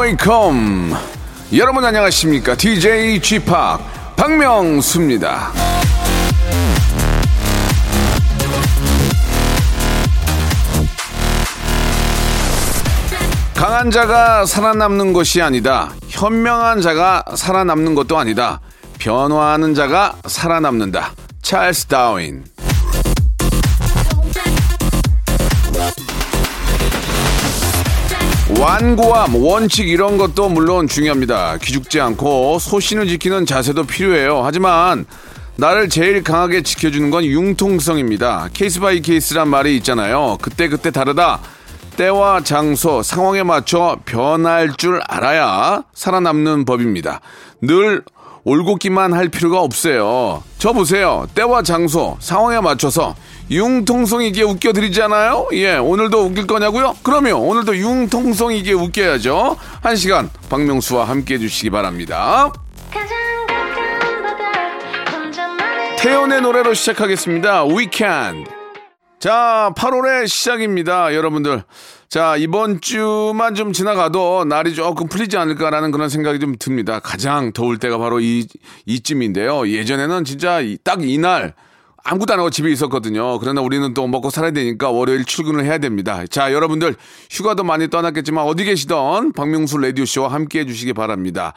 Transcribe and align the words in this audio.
Welcome. 0.00 0.94
여러분 1.54 1.84
안녕하십니까? 1.84 2.54
DJ 2.54 3.20
G 3.20 3.38
Park 3.38 3.52
박명수입니다. 4.16 5.52
강한 13.54 13.90
자가 13.90 14.46
살아남는 14.46 15.12
것이 15.12 15.40
아니다. 15.40 15.92
현명한 16.08 16.80
자가 16.80 17.24
살아남는 17.34 17.94
것도 17.94 18.18
아니다. 18.18 18.60
변화하는 18.98 19.74
자가 19.74 20.16
살아남는다. 20.26 21.12
찰스 21.42 21.86
다윈 21.86 22.44
완고함, 28.62 29.34
원칙 29.34 29.88
이런 29.88 30.18
것도 30.18 30.48
물론 30.48 30.86
중요합니다. 30.86 31.56
기죽지 31.56 32.00
않고 32.00 32.60
소신을 32.60 33.08
지키는 33.08 33.44
자세도 33.44 33.86
필요해요. 33.86 34.42
하지만 34.44 35.04
나를 35.56 35.88
제일 35.88 36.22
강하게 36.22 36.62
지켜주는 36.62 37.10
건 37.10 37.24
융통성입니다. 37.24 38.50
case 38.52 38.78
by 38.78 39.00
case란 39.02 39.48
말이 39.48 39.76
있잖아요. 39.78 40.38
그때그때 40.40 40.92
다르다. 40.92 41.40
때와 41.96 42.42
장소, 42.44 43.02
상황에 43.02 43.42
맞춰 43.42 43.98
변할 44.04 44.72
줄 44.76 45.00
알아야 45.08 45.82
살아남는 45.92 46.64
법입니다. 46.64 47.20
늘 47.62 48.04
올곧기만 48.44 49.12
할 49.12 49.28
필요가 49.28 49.60
없어요. 49.60 50.44
저 50.58 50.72
보세요. 50.72 51.26
때와 51.34 51.62
장소, 51.62 52.16
상황에 52.20 52.60
맞춰서 52.60 53.16
융통성 53.52 54.22
있게 54.24 54.42
웃겨드리잖아요? 54.44 55.48
예, 55.52 55.76
오늘도 55.76 56.24
웃길 56.24 56.46
거냐고요? 56.46 56.96
그러면 57.02 57.34
오늘도 57.34 57.76
융통성 57.76 58.54
있게 58.54 58.72
웃겨야죠. 58.72 59.58
한 59.82 59.96
시간 59.96 60.30
박명수와 60.48 61.04
함께 61.04 61.34
해주시기 61.34 61.68
바랍니다. 61.68 62.50
태연의 65.98 66.40
노래로 66.40 66.72
시작하겠습니다. 66.74 67.64
위켄드. 67.66 68.50
자, 69.20 69.70
8월의 69.76 70.26
시작입니다. 70.26 71.14
여러분들. 71.14 71.62
자, 72.08 72.36
이번 72.36 72.80
주만 72.80 73.54
좀 73.54 73.72
지나가도 73.72 74.46
날이 74.46 74.74
조금 74.74 75.08
풀리지 75.08 75.36
않을까라는 75.36 75.92
그런 75.92 76.08
생각이 76.08 76.40
좀 76.40 76.56
듭니다. 76.58 76.98
가장 76.98 77.52
더울 77.52 77.78
때가 77.78 77.98
바로 77.98 78.18
이, 78.18 78.48
이쯤인데요. 78.86 79.68
예전에는 79.68 80.24
진짜 80.24 80.60
딱 80.82 81.04
이날 81.04 81.54
아무것도 82.04 82.32
안 82.32 82.38
하고 82.40 82.50
집에 82.50 82.70
있었거든요. 82.70 83.38
그러나 83.38 83.60
우리는 83.60 83.94
또 83.94 84.06
먹고 84.06 84.30
살아야 84.30 84.50
되니까 84.50 84.90
월요일 84.90 85.24
출근을 85.24 85.64
해야 85.64 85.78
됩니다. 85.78 86.24
자, 86.28 86.52
여러분들 86.52 86.96
휴가도 87.30 87.64
많이 87.64 87.88
떠났겠지만 87.88 88.44
어디 88.44 88.64
계시던 88.64 89.32
박명수 89.32 89.78
라디오 89.78 90.04
쇼와 90.04 90.28
함께 90.28 90.60
해 90.60 90.66
주시기 90.66 90.92
바랍니다. 90.92 91.54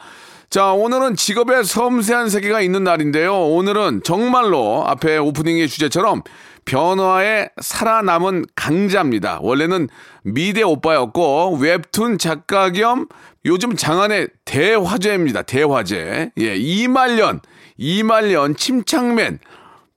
자, 0.48 0.72
오늘은 0.72 1.16
직업의 1.16 1.64
섬세한 1.64 2.28
세계가 2.30 2.60
있는 2.60 2.84
날인데요. 2.84 3.34
오늘은 3.34 4.02
정말로 4.04 4.84
앞에 4.86 5.18
오프닝의 5.18 5.68
주제처럼 5.68 6.22
변화에 6.64 7.48
살아남은 7.60 8.44
강자입니다. 8.54 9.40
원래는 9.42 9.88
미대 10.22 10.62
오빠였고 10.62 11.58
웹툰 11.60 12.18
작가 12.18 12.70
겸 12.70 13.06
요즘 13.44 13.76
장안의 13.76 14.28
대화제입니다. 14.44 15.42
대화제. 15.42 16.30
예, 16.38 16.56
이말년, 16.56 17.40
이말년 17.76 18.56
침착맨, 18.56 19.38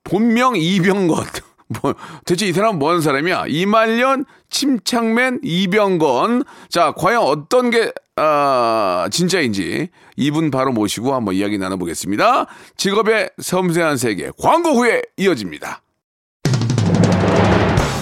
본명 0.10 0.56
이병건. 0.56 1.24
뭐, 1.82 1.94
대체 2.26 2.48
이 2.48 2.52
사람은 2.52 2.80
뭐 2.80 2.90
하는 2.90 3.02
사람이야? 3.02 3.46
이말년, 3.48 4.26
침착맨, 4.50 5.42
이병건. 5.44 6.44
자, 6.68 6.94
과연 6.98 7.22
어떤 7.22 7.70
게, 7.70 7.92
아, 8.16 9.08
진짜인지 9.12 9.90
이분 10.18 10.50
바로 10.50 10.72
모시고 10.72 11.14
한번 11.14 11.36
이야기 11.36 11.60
나눠보겠습니다. 11.60 12.48
직업의 12.76 13.30
섬세한 13.40 13.98
세계, 13.98 14.32
광고 14.42 14.72
후에 14.72 15.04
이어집니다. 15.18 15.82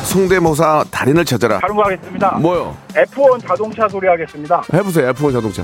성대모사 0.06 0.86
달인을 0.90 1.26
찾아라. 1.26 1.60
다른 1.60 1.76
거 1.76 1.84
하겠습니다. 1.84 2.32
뭐요? 2.40 2.76
F1 2.94 3.46
자동차 3.46 3.90
소리 3.90 4.08
하겠습니다. 4.08 4.64
해보세요, 4.74 5.12
F1 5.12 5.34
자동차. 5.34 5.64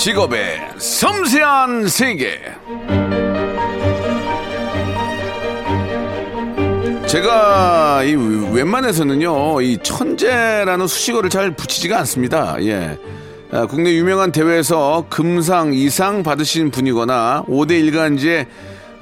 직업의 0.00 0.58
섬세한 0.78 1.86
세계. 1.88 2.40
제가 7.06 8.02
이 8.04 8.14
웬만해서는요 8.14 9.60
이 9.60 9.76
천재라는 9.82 10.86
수식어를 10.86 11.28
잘 11.28 11.50
붙이지가 11.50 11.98
않습니다. 11.98 12.56
예. 12.62 12.98
아, 13.52 13.66
국내 13.66 13.92
유명한 13.92 14.32
대회에서 14.32 15.04
금상 15.10 15.74
이상 15.74 16.22
받으신 16.22 16.70
분이거나 16.70 17.44
5대 17.46 17.72
일간지에 17.72 18.46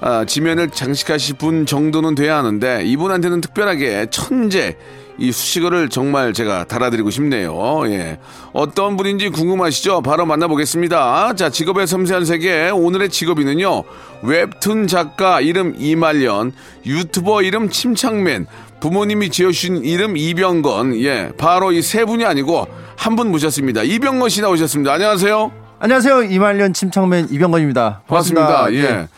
아, 0.01 0.25
지면을 0.25 0.71
장식하실 0.71 1.37
분 1.37 1.65
정도는 1.65 2.17
돼야 2.17 2.39
하는데 2.39 2.83
이분한테는 2.85 3.41
특별하게 3.41 4.09
천재 4.11 4.77
이 5.19 5.33
수식어를 5.33 5.89
정말 5.89 6.33
제가 6.33 6.65
달아드리고 6.65 7.11
싶네요. 7.11 7.83
예. 7.87 8.19
어떤 8.53 8.97
분인지 8.97 9.31
궁금하시죠? 9.31 10.03
바로 10.03 10.25
만나보겠습니다. 10.27 11.35
자, 11.35 11.51
직업의 11.51 11.89
섬세한 11.89 12.25
세계. 12.25 12.71
오늘의 12.71 13.09
직업인은요. 13.09 13.83
웹툰 14.23 14.87
작가 14.87 15.41
이름 15.41 15.75
이말년, 15.77 16.53
유튜버 16.87 17.43
이름 17.43 17.69
침착맨, 17.69 18.47
부모님이 18.81 19.31
지어주신 19.31 19.85
이름 19.85 20.17
이병건. 20.17 21.01
예. 21.03 21.33
바로 21.37 21.73
이 21.73 21.83
세 21.83 22.05
분이 22.05 22.25
아니고 22.25 22.67
한 22.97 23.17
분 23.17 23.31
모셨습니다. 23.33 23.83
이병건 23.83 24.29
씨 24.29 24.41
나오셨습니다. 24.41 24.93
안녕하세요. 24.93 25.51
안녕하세요. 25.81 26.23
이말년 26.25 26.73
침착맨 26.75 27.29
이병건입니다. 27.31 28.03
반갑습니다. 28.07 28.73
예. 28.75 28.83
네. 28.83 29.09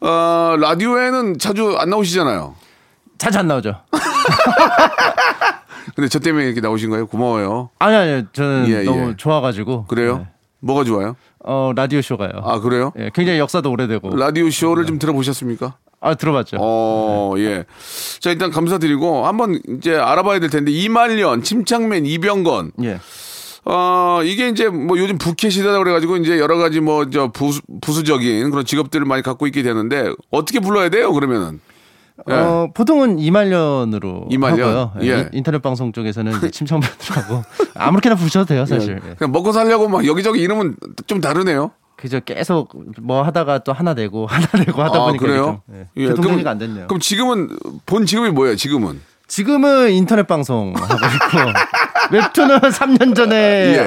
어, 0.00 0.56
라디오에는 0.58 1.38
자주 1.38 1.76
안 1.78 1.90
나오시잖아요. 1.90 2.54
자주 3.20 3.38
안 3.38 3.46
나오죠. 3.48 3.74
근데 5.94 6.08
저 6.08 6.18
때문에 6.18 6.46
이렇게 6.46 6.60
나오신 6.62 6.88
거예요? 6.88 7.06
고마워요. 7.06 7.68
아니 7.78 7.94
아니 7.96 8.24
저는 8.32 8.66
예, 8.68 8.82
너무 8.84 9.10
예. 9.10 9.14
좋아가지고. 9.16 9.84
그래요? 9.86 10.18
네. 10.18 10.28
뭐가 10.60 10.84
좋아요? 10.84 11.16
어 11.44 11.72
라디오 11.76 12.00
쇼가요. 12.00 12.30
아 12.42 12.60
그래요? 12.60 12.92
예, 12.98 13.10
굉장히 13.14 13.38
역사도 13.38 13.70
오래되고. 13.70 14.16
라디오 14.16 14.48
쇼를 14.48 14.86
좀 14.86 14.98
들어보셨습니까? 14.98 15.74
아 16.00 16.14
들어봤죠. 16.14 16.56
어, 16.60 17.34
예. 17.36 17.64
자, 18.20 18.30
일단 18.30 18.50
감사드리고 18.50 19.26
한번 19.26 19.60
이제 19.68 19.94
알아봐야 19.96 20.40
될 20.40 20.48
텐데 20.48 20.70
이말년, 20.70 21.42
침착맨, 21.42 22.06
이병건. 22.06 22.72
예. 22.84 23.00
어, 23.66 24.20
이게 24.24 24.48
이제 24.48 24.68
뭐 24.70 24.98
요즘 24.98 25.18
부캐 25.18 25.50
시대다 25.50 25.76
그래가지고 25.78 26.16
이제 26.16 26.38
여러 26.38 26.56
가지 26.56 26.80
뭐 26.80 27.04
저 27.10 27.28
부수, 27.30 27.60
부수적인 27.82 28.50
그런 28.50 28.64
직업들을 28.64 29.04
많이 29.04 29.22
갖고 29.22 29.46
있게 29.46 29.62
되는데 29.62 30.10
어떻게 30.30 30.60
불러야 30.60 30.88
돼요, 30.88 31.12
그러면은? 31.12 31.60
예. 32.28 32.32
어, 32.34 32.70
보통은 32.74 33.18
이말년으로 33.18 34.26
이말년? 34.30 34.68
하고요. 34.68 34.92
예, 35.02 35.08
예. 35.08 35.28
인터넷 35.32 35.60
방송 35.62 35.92
쪽에서는 35.92 36.32
침착맨으로 36.50 37.44
아무렇게나 37.74 38.14
부르셔도 38.16 38.46
돼요, 38.46 38.66
사실. 38.66 39.00
예. 39.08 39.14
그냥 39.14 39.32
먹고 39.32 39.52
살려고 39.52 39.88
막 39.88 40.06
여기저기 40.06 40.40
이름은 40.40 40.76
좀 41.06 41.20
다르네요. 41.20 41.72
그죠 41.96 42.18
계속 42.24 42.72
뭐 43.02 43.22
하다가 43.22 43.58
또 43.58 43.74
하나 43.74 43.92
되고 43.92 44.24
하나 44.30 44.46
되고 44.46 44.82
하다 44.82 44.98
아, 44.98 45.04
보니까 45.06 45.26
그래요? 45.26 45.62
좀, 45.66 45.76
예. 45.76 45.86
예, 45.96 46.06
교통정리가 46.08 46.50
안 46.50 46.58
됐네요. 46.58 46.86
그럼 46.86 46.98
지금은 47.00 47.50
본 47.86 48.06
직업이 48.06 48.30
뭐예요, 48.30 48.56
지금은? 48.56 49.00
지금은 49.26 49.92
인터넷 49.92 50.26
방송 50.26 50.74
하고 50.76 50.94
있고 50.94 51.52
웹툰은 52.10 52.58
3년 52.60 53.14
전에 53.14 53.36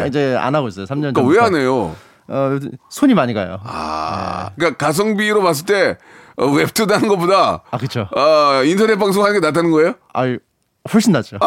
예. 0.04 0.08
이제 0.08 0.38
안 0.40 0.56
하고 0.56 0.68
있어요. 0.68 0.86
3년 0.86 1.14
그러니까 1.14 1.22
전. 1.22 1.30
왜안 1.32 1.56
해요? 1.56 1.96
어, 2.28 2.58
손이 2.90 3.14
많이 3.14 3.34
가요. 3.34 3.60
아, 3.64 4.52
그러니까 4.56 4.78
가성비로 4.86 5.42
봤을 5.44 5.66
때 5.66 5.98
어, 6.38 6.46
웹툰 6.48 6.90
하는 6.92 7.08
것보다 7.08 7.62
아, 7.72 7.78
그쵸. 7.78 8.08
어, 8.16 8.64
인터넷 8.64 8.98
방송 8.98 9.24
하는 9.24 9.40
게 9.40 9.46
낫다는 9.46 9.72
거예요? 9.72 9.94
아, 10.14 10.24
훨씬 10.94 11.12
낫죠. 11.14 11.38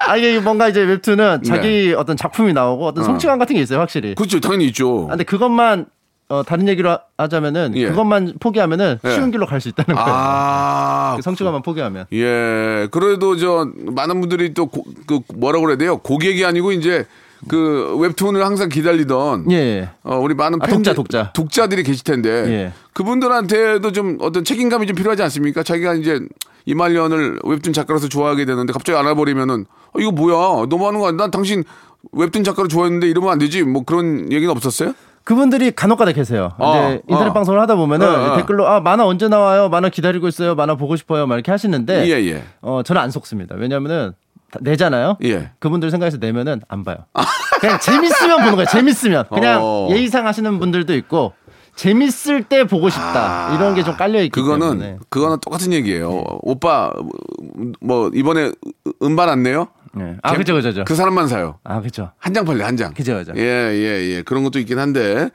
아, 0.00 0.16
이게 0.16 0.38
뭔가 0.40 0.68
이제 0.68 0.80
웹툰은 0.82 1.42
자기 1.42 1.94
어떤 1.96 2.16
작품이 2.16 2.52
나오고 2.52 2.86
어떤 2.86 3.04
성취감 3.04 3.38
같은 3.38 3.56
게 3.56 3.62
있어요, 3.62 3.80
확실히. 3.80 4.10
네. 4.10 4.14
그렇죠, 4.14 4.40
당연히 4.40 4.66
있죠. 4.66 5.04
아, 5.06 5.10
근데 5.10 5.24
그것만 5.24 5.86
어, 6.30 6.42
다른 6.42 6.68
얘기로 6.68 6.90
하- 6.90 7.00
하자면은 7.16 7.74
예. 7.76 7.88
그것만 7.88 8.34
포기하면은 8.38 8.98
예. 9.04 9.10
쉬운 9.14 9.30
길로 9.30 9.46
갈 9.46 9.60
수 9.60 9.68
있다는 9.70 9.94
거예요. 9.94 10.08
아, 10.10 11.14
그 11.16 11.22
성취감만 11.22 11.62
포기하면. 11.62 12.04
예. 12.12 12.86
그래도 12.90 13.36
저 13.36 13.66
많은 13.86 14.20
분들이 14.20 14.52
또 14.54 14.66
그 15.06 15.20
뭐라고 15.34 15.64
그래야 15.64 15.78
돼요? 15.78 15.96
고객이 15.98 16.44
아니고 16.44 16.72
이제 16.72 17.06
그 17.46 17.96
웹툰을 18.00 18.44
항상 18.44 18.68
기다리던 18.68 19.50
예. 19.52 19.90
어, 20.02 20.16
우리 20.18 20.34
많은 20.34 20.58
아, 20.60 20.66
팬들, 20.66 20.94
독자, 20.94 21.32
독자. 21.32 21.68
들이 21.68 21.82
계실 21.82 22.02
텐데 22.02 22.28
예. 22.30 22.72
그분들한테도 22.94 23.92
좀 23.92 24.18
어떤 24.20 24.44
책임감이 24.44 24.86
좀 24.86 24.96
필요하지 24.96 25.22
않습니까? 25.22 25.62
자기가 25.62 25.94
이제 25.94 26.20
이말년을 26.66 27.40
웹툰 27.44 27.72
작가로서 27.72 28.08
좋아하게 28.08 28.44
되는데 28.44 28.72
갑자기 28.72 28.98
알아버리면은 28.98 29.66
어, 29.92 30.00
이거 30.00 30.10
뭐야? 30.10 30.66
너무하는 30.68 31.00
거 31.00 31.08
아니야? 31.08 31.16
난 31.16 31.30
당신 31.30 31.64
웹툰 32.12 32.44
작가로 32.44 32.68
좋아했는데 32.68 33.08
이러면 33.08 33.30
안 33.30 33.38
되지. 33.38 33.62
뭐 33.62 33.84
그런 33.84 34.32
얘기는 34.32 34.50
없었어요? 34.50 34.94
그분들이 35.24 35.72
간혹가다 35.72 36.12
계세요. 36.12 36.52
어, 36.58 36.72
이제 36.74 37.02
인터넷 37.06 37.30
어. 37.30 37.32
방송을 37.34 37.60
하다 37.60 37.76
보면은 37.76 38.06
어, 38.06 38.32
어. 38.32 38.36
댓글로 38.36 38.66
아 38.66 38.80
만화 38.80 39.04
언제 39.04 39.28
나와요? 39.28 39.68
만화 39.68 39.90
기다리고 39.90 40.26
있어요. 40.26 40.54
만화 40.54 40.74
보고 40.74 40.96
싶어요. 40.96 41.26
막 41.26 41.34
이렇게 41.34 41.50
하시는데 41.50 42.06
예, 42.06 42.26
예. 42.30 42.42
어 42.62 42.82
저는 42.82 43.02
안 43.02 43.10
속습니다. 43.10 43.54
왜냐면은 43.56 44.12
다 44.12 44.14
내잖아요. 44.60 45.16
예. 45.24 45.50
그분들 45.58 45.90
생각해서 45.90 46.16
내면은 46.18 46.60
안 46.68 46.84
봐요. 46.84 46.96
그냥 47.60 47.78
재밌으면 47.80 48.38
보는 48.38 48.52
거예요. 48.56 48.66
재밌으면 48.66 49.24
그냥 49.32 49.60
어. 49.62 49.88
예의상 49.90 50.26
하시는 50.26 50.58
분들도 50.58 50.94
있고 50.96 51.32
재밌을 51.76 52.42
때 52.44 52.64
보고 52.64 52.88
싶다 52.88 53.54
이런 53.54 53.74
게 53.74 53.82
좀 53.84 53.96
깔려 53.96 54.20
있기 54.22 54.30
그거는 54.30 54.68
때문에 54.70 54.90
네. 54.92 54.98
그거는 55.10 55.38
똑같은 55.40 55.72
얘기예요. 55.72 56.24
오빠 56.42 56.90
뭐 57.80 58.10
이번에 58.14 58.52
음반 59.02 59.28
안 59.28 59.42
내요? 59.42 59.68
네. 59.94 60.16
아 60.22 60.34
그죠 60.34 60.54
그죠 60.54 60.70
그죠. 60.70 60.84
그 60.84 60.94
사람만 60.94 61.28
사요. 61.28 61.58
아 61.64 61.80
그죠. 61.80 62.10
한 62.18 62.32
장 62.34 62.44
팔려 62.44 62.64
한 62.66 62.76
장. 62.76 62.92
그죠, 62.94 63.14
그죠. 63.16 63.32
예, 63.36 63.42
예, 63.42 64.16
예. 64.16 64.22
그런 64.22 64.44
것도 64.44 64.58
있긴 64.58 64.78
한데. 64.78 65.30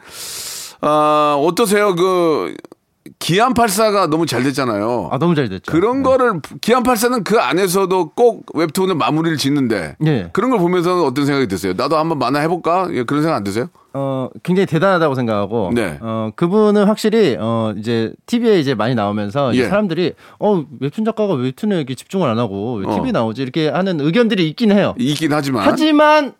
아, 0.82 1.38
어떠세요? 1.40 1.96
그 1.96 2.54
기안 3.20 3.54
84가 3.54 4.08
너무 4.08 4.26
잘 4.26 4.44
됐잖아요. 4.44 5.10
아 5.12 5.18
너무 5.18 5.36
잘 5.36 5.50
됐죠. 5.50 5.72
그런 5.72 5.98
네. 5.98 6.04
거를 6.04 6.40
기안 6.62 6.84
84는 6.84 7.24
그 7.24 7.38
안에서도 7.40 8.12
꼭 8.12 8.46
웹툰을 8.54 8.96
마무리를 8.96 9.38
짓는데 9.38 9.98
예. 10.06 10.30
그런 10.32 10.52
걸 10.52 10.60
보면서는 10.60 11.04
어떤 11.04 11.26
생각이 11.26 11.48
드세요? 11.48 11.74
나도 11.76 11.98
한번 11.98 12.18
만화 12.18 12.40
해볼까? 12.40 12.88
예, 12.92 13.04
그런 13.04 13.22
생각 13.22 13.36
안 13.36 13.44
드세요? 13.44 13.68
어 13.94 14.30
굉장히 14.42 14.66
대단하다고 14.68 15.16
생각하고 15.16 15.72
네. 15.74 16.00
어 16.02 16.32
그분은 16.36 16.86
확실히 16.86 17.36
어 17.40 17.74
이제 17.78 18.14
TV에 18.26 18.60
이제 18.60 18.74
많이 18.74 18.96
나오면서 18.96 19.54
이제 19.54 19.64
예. 19.64 19.68
사람들이 19.68 20.14
어 20.40 20.64
웹툰 20.80 21.04
작가가 21.04 21.34
웹툰에 21.34 21.76
이렇게 21.76 21.96
집중을 21.96 22.28
안 22.28 22.40
하고 22.40 22.76
왜 22.76 22.88
어. 22.88 22.96
TV에 22.96 23.12
나오지 23.12 23.42
이렇게 23.42 23.68
하는 23.68 24.00
의견들이 24.00 24.48
있긴 24.50 24.72
해요. 24.72 24.96
있긴 24.98 25.34
하지만 25.34 25.64
하지만 25.66 26.34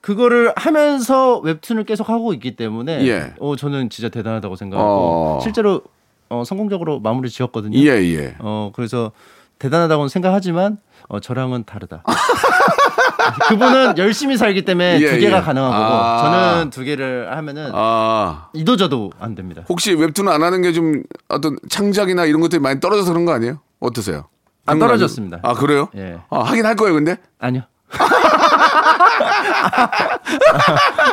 그거를 0.00 0.52
하면서 0.56 1.38
웹툰을 1.40 1.84
계속 1.84 2.08
하고 2.08 2.32
있기 2.32 2.56
때문에 2.56 3.06
예. 3.06 3.34
어 3.38 3.56
저는 3.56 3.90
진짜 3.90 4.08
대단하다고 4.08 4.56
생각하고 4.56 4.88
어. 4.88 5.40
실제로 5.42 5.82
어 6.30 6.44
성공적으로 6.44 7.00
마무리 7.00 7.30
지었거든요. 7.30 7.78
예, 7.78 7.86
예. 8.14 8.34
어 8.40 8.70
그래서 8.74 9.12
대단하다고는 9.58 10.08
생각하지만 10.08 10.78
어 11.08 11.20
저랑은 11.20 11.64
다르다. 11.64 12.02
그분은 13.48 13.98
열심히 13.98 14.36
살기 14.36 14.64
때문에 14.64 15.00
예, 15.00 15.10
두 15.10 15.18
개가 15.18 15.38
예. 15.38 15.40
가능한 15.42 15.70
거고 15.70 15.82
아. 15.84 16.22
저는 16.52 16.70
두 16.70 16.84
개를 16.84 17.30
하면은 17.36 17.70
아. 17.74 18.48
이도 18.54 18.76
저도 18.76 19.10
안 19.18 19.34
됩니다. 19.34 19.62
혹시 19.68 19.92
웹툰 19.94 20.28
안 20.28 20.42
하는 20.42 20.62
게 20.62 20.72
좀 20.72 21.02
어떤 21.28 21.56
창작이나 21.68 22.24
이런 22.26 22.40
것들이 22.40 22.60
많이 22.60 22.78
떨어져서 22.80 23.12
그런 23.12 23.24
거 23.24 23.32
아니에요? 23.32 23.58
어떠세요? 23.80 24.26
안? 24.66 24.78
떨어졌습니다. 24.78 25.40
아, 25.42 25.54
그래요? 25.54 25.88
예. 25.96 26.18
아, 26.30 26.40
하긴 26.40 26.66
할 26.66 26.76
거예요, 26.76 26.94
근데? 26.94 27.16
아니요. 27.38 27.62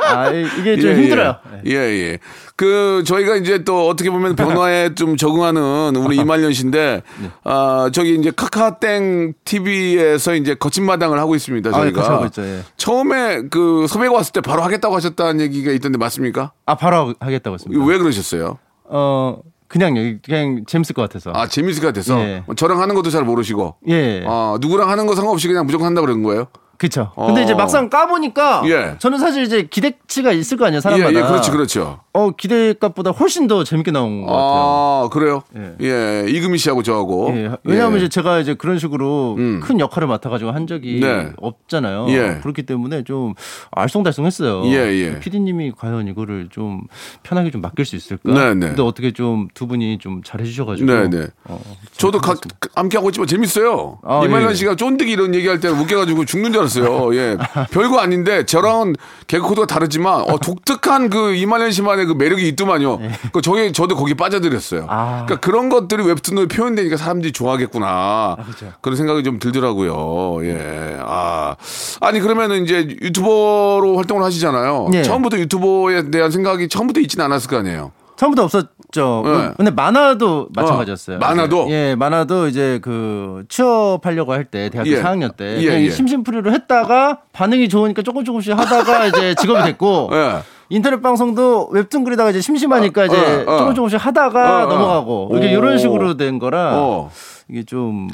아, 0.08 0.30
이- 0.32 0.48
이게 0.60 0.78
좀 0.78 0.92
예, 0.92 0.96
힘들어요. 0.96 1.36
예. 1.66 1.72
예, 1.72 1.76
예. 1.76 2.20
그, 2.56 3.04
저희가 3.06 3.36
이제 3.36 3.64
또 3.64 3.88
어떻게 3.88 4.10
보면 4.10 4.36
변화에 4.36 4.96
좀 4.96 5.18
적응하는 5.18 5.96
우리 5.98 6.18
이말년 6.18 6.54
씨인데, 6.54 7.02
네. 7.22 7.30
아, 7.44 7.90
저기 7.94 8.16
이제 8.16 8.32
카카땡 8.32 9.34
TV에서 9.44 10.36
이제 10.36 10.54
거친 10.56 10.86
마당을 10.86 11.20
하고 11.20 11.36
있습니다, 11.36 11.70
아, 11.70 11.74
예, 11.80 11.84
저희가. 11.92 12.02
같이 12.02 12.12
하고 12.12 12.26
있죠, 12.28 12.44
예. 12.44 12.62
처음에 12.78 13.44
그 13.50 13.86
섭외가 13.90 14.14
왔을 14.14 14.32
때 14.32 14.42
바로 14.42 14.62
하겠다고 14.62 14.96
하셨다는 14.96 15.42
얘기가 15.42 15.72
있던데 15.72 15.98
맞습니까? 15.98 16.52
아 16.66 16.76
바로 16.76 17.14
하겠다고 17.20 17.56
했습니다. 17.56 17.86
왜 17.86 17.98
그러셨어요? 17.98 18.58
어 18.86 19.38
그냥 19.68 19.98
여기 19.98 20.20
그냥 20.24 20.64
재밌을 20.68 20.94
것 20.94 21.02
같아서. 21.02 21.32
아, 21.34 21.48
재밌을 21.48 21.82
것 21.82 21.88
같아서. 21.88 22.20
예. 22.20 22.44
저랑 22.56 22.80
하는 22.82 22.96
것도 22.96 23.10
잘 23.10 23.24
모르시고. 23.24 23.76
예. 23.90 24.24
아, 24.28 24.58
누구랑 24.62 24.90
하는 24.90 25.06
거 25.08 25.16
상관없이 25.16 25.48
그냥 25.48 25.66
무조건 25.66 25.88
한다 25.88 26.02
그런 26.02 26.24
거예요? 26.24 26.48
그쵸. 26.78 27.12
근데 27.16 27.42
어. 27.42 27.44
이제 27.44 27.54
막상 27.54 27.90
까보니까 27.90 28.64
예. 28.66 28.96
저는 29.00 29.18
사실 29.20 29.44
이제 29.44 29.64
기대치가 29.70 30.32
있을 30.32 30.58
거 30.58 30.66
아니에요, 30.66 30.78
예, 30.78 30.82
사람마다. 30.82 31.10
예, 31.20 31.22
그렇지, 31.24 31.52
그렇죠. 31.52 32.00
어 32.14 32.32
기대값보다 32.32 33.12
훨씬 33.12 33.48
더 33.48 33.64
재밌게 33.64 33.92
나온 33.92 34.22
것 34.22 34.28
같아요. 34.28 34.42
아, 34.46 35.10
그래요? 35.12 35.44
예. 35.58 35.76
예. 35.82 36.26
이금희 36.30 36.58
씨하고 36.58 36.82
저하고. 36.84 37.34
예, 37.36 37.52
왜냐하면 37.64 37.96
예. 38.00 38.04
이제 38.06 38.10
제가 38.10 38.40
이제 38.40 38.54
그런 38.54 38.80
식으로 38.80 39.36
음. 39.38 39.60
큰 39.62 39.80
역할을 39.80 40.08
맡아가지고 40.08 40.52
한 40.52 40.68
적이 40.68 41.00
네. 41.02 41.32
없잖아요. 41.38 42.08
예. 42.10 42.40
그렇기 42.42 42.64
때문에 42.64 43.04
좀 43.04 43.34
알쏭달쏭했어요. 43.76 44.66
예, 44.68 44.78
예. 44.94 45.20
PD님이 45.20 45.74
과연 45.78 46.08
이거를 46.08 46.48
좀 46.52 46.82
편하게 47.24 47.52
좀 47.52 47.62
맡길 47.62 47.86
수 47.86 47.96
있을까? 47.96 48.32
네, 48.34 48.54
네. 48.54 48.68
근데 48.68 48.82
어떻게 48.82 49.12
좀 49.12 49.46
두 49.54 49.68
분이 49.68 49.98
좀 50.00 50.22
잘해주셔가지고. 50.24 50.92
네, 50.92 51.10
네. 51.10 51.28
어, 51.46 51.62
저도 51.98 52.20
가, 52.20 52.36
함께 52.76 52.98
하고 52.98 53.10
있지만 53.10 53.28
재밌어요. 53.28 54.00
아, 54.04 54.22
이말년 54.26 54.52
예. 54.52 54.56
씨가 54.56 54.76
쫀득이 54.76 55.12
이런 55.12 55.34
얘기할 55.34 55.60
때 55.60 55.70
웃겨가지고 55.70 56.26
죽는 56.26 56.52
줄 56.52 56.62
알았어요. 56.66 57.16
예. 57.16 57.38
별거 57.72 58.00
아닌데 58.00 58.46
저랑은 58.46 58.96
개그 59.28 59.48
코드가 59.48 59.68
다르지만 59.68 60.22
어, 60.22 60.38
독특한 60.38 61.10
그 61.10 61.34
이말년 61.36 61.72
씨만의 61.72 62.06
그 62.06 62.14
매력이 62.14 62.48
있더만요. 62.50 63.00
그 63.32 63.42
저희 63.42 63.72
저도 63.72 63.96
거기 63.96 64.14
빠져들였어요. 64.14 64.82
예. 64.82 64.86
아. 64.90 65.24
그러니까 65.26 65.36
그런 65.46 65.70
것들이 65.70 66.04
웹툰으로 66.04 66.48
표현되니까 66.48 66.98
사람들이 66.98 67.32
좋아하겠구나. 67.32 68.38
그렇죠. 68.44 68.74
그런 68.82 68.98
생각이 68.98 69.24
좀 69.24 69.40
들더라고요. 69.40 70.46
예. 70.46 70.98
아. 71.02 71.56
아니 72.02 72.20
그러면은 72.20 72.64
이제 72.64 72.88
유튜버로 73.02 73.96
활동을 73.98 74.24
하시잖아요. 74.24 74.90
예. 74.94 75.04
처음부터 75.04 75.38
유튜버에 75.38 76.12
대한 76.12 76.32
생각이 76.32 76.68
처음부터 76.70 77.00
있지는 77.02 77.26
않았을 77.26 77.50
거 77.50 77.58
아니에요. 77.58 77.92
처음부터 78.18 78.44
없었죠. 78.44 79.24
네. 79.26 79.52
근데 79.58 79.72
만화도 79.72 80.50
마찬가지였어요. 80.56 81.18
어, 81.18 81.20
만화도? 81.20 81.68
예, 81.70 81.96
만화도 81.96 82.48
이제 82.48 82.80
그 82.82 83.44
취업하려고 83.50 84.32
할 84.34 84.46
때 84.46 84.70
대학교 84.70 84.90
예. 84.92 85.02
4학년 85.02 85.36
때 85.36 85.58
예, 85.62 85.84
예. 85.84 85.90
심심풀이로 85.90 86.52
했다가 86.54 87.20
반응이 87.34 87.68
좋으니까 87.70 88.02
조금 88.04 88.24
조금씩 88.24 88.58
하다가 88.58 89.06
이제 89.08 89.36
직업이 89.36 89.64
됐고 89.64 90.10
예. 90.14 90.40
인터넷 90.70 91.02
방송도 91.02 91.70
웹툰 91.72 92.04
그리다가 92.04 92.30
이제 92.30 92.42
심심하니까 92.42 93.06
이제 93.06 93.16
어, 93.48 93.52
어. 93.54 93.58
조금 93.60 93.76
조금씩 93.76 94.04
하다가 94.06 94.64
어, 94.64 94.66
어. 94.66 94.68
넘어가고 94.68 95.32
이게 95.36 95.48
오. 95.48 95.60
이런 95.60 95.78
식으로 95.78 96.18
된 96.18 96.40
거라 96.40 96.72
어. 96.78 97.12
이게 97.50 97.64
좀 97.64 98.08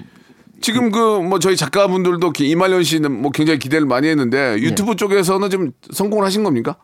지금 0.62 0.92
그 0.92 1.22
뭐 1.22 1.40
저희 1.40 1.56
작가분들도 1.56 2.32
기- 2.32 2.50
이말년 2.50 2.84
씨는 2.84 3.22
뭐 3.22 3.32
굉장히 3.32 3.58
기대를 3.60 3.86
많이 3.88 4.08
했는데 4.08 4.56
네. 4.56 4.62
유튜브 4.62 4.96
쪽에서는 4.96 5.50
좀 5.50 5.72
성공을 5.92 6.26
하신 6.26 6.44
겁니까? 6.44 6.76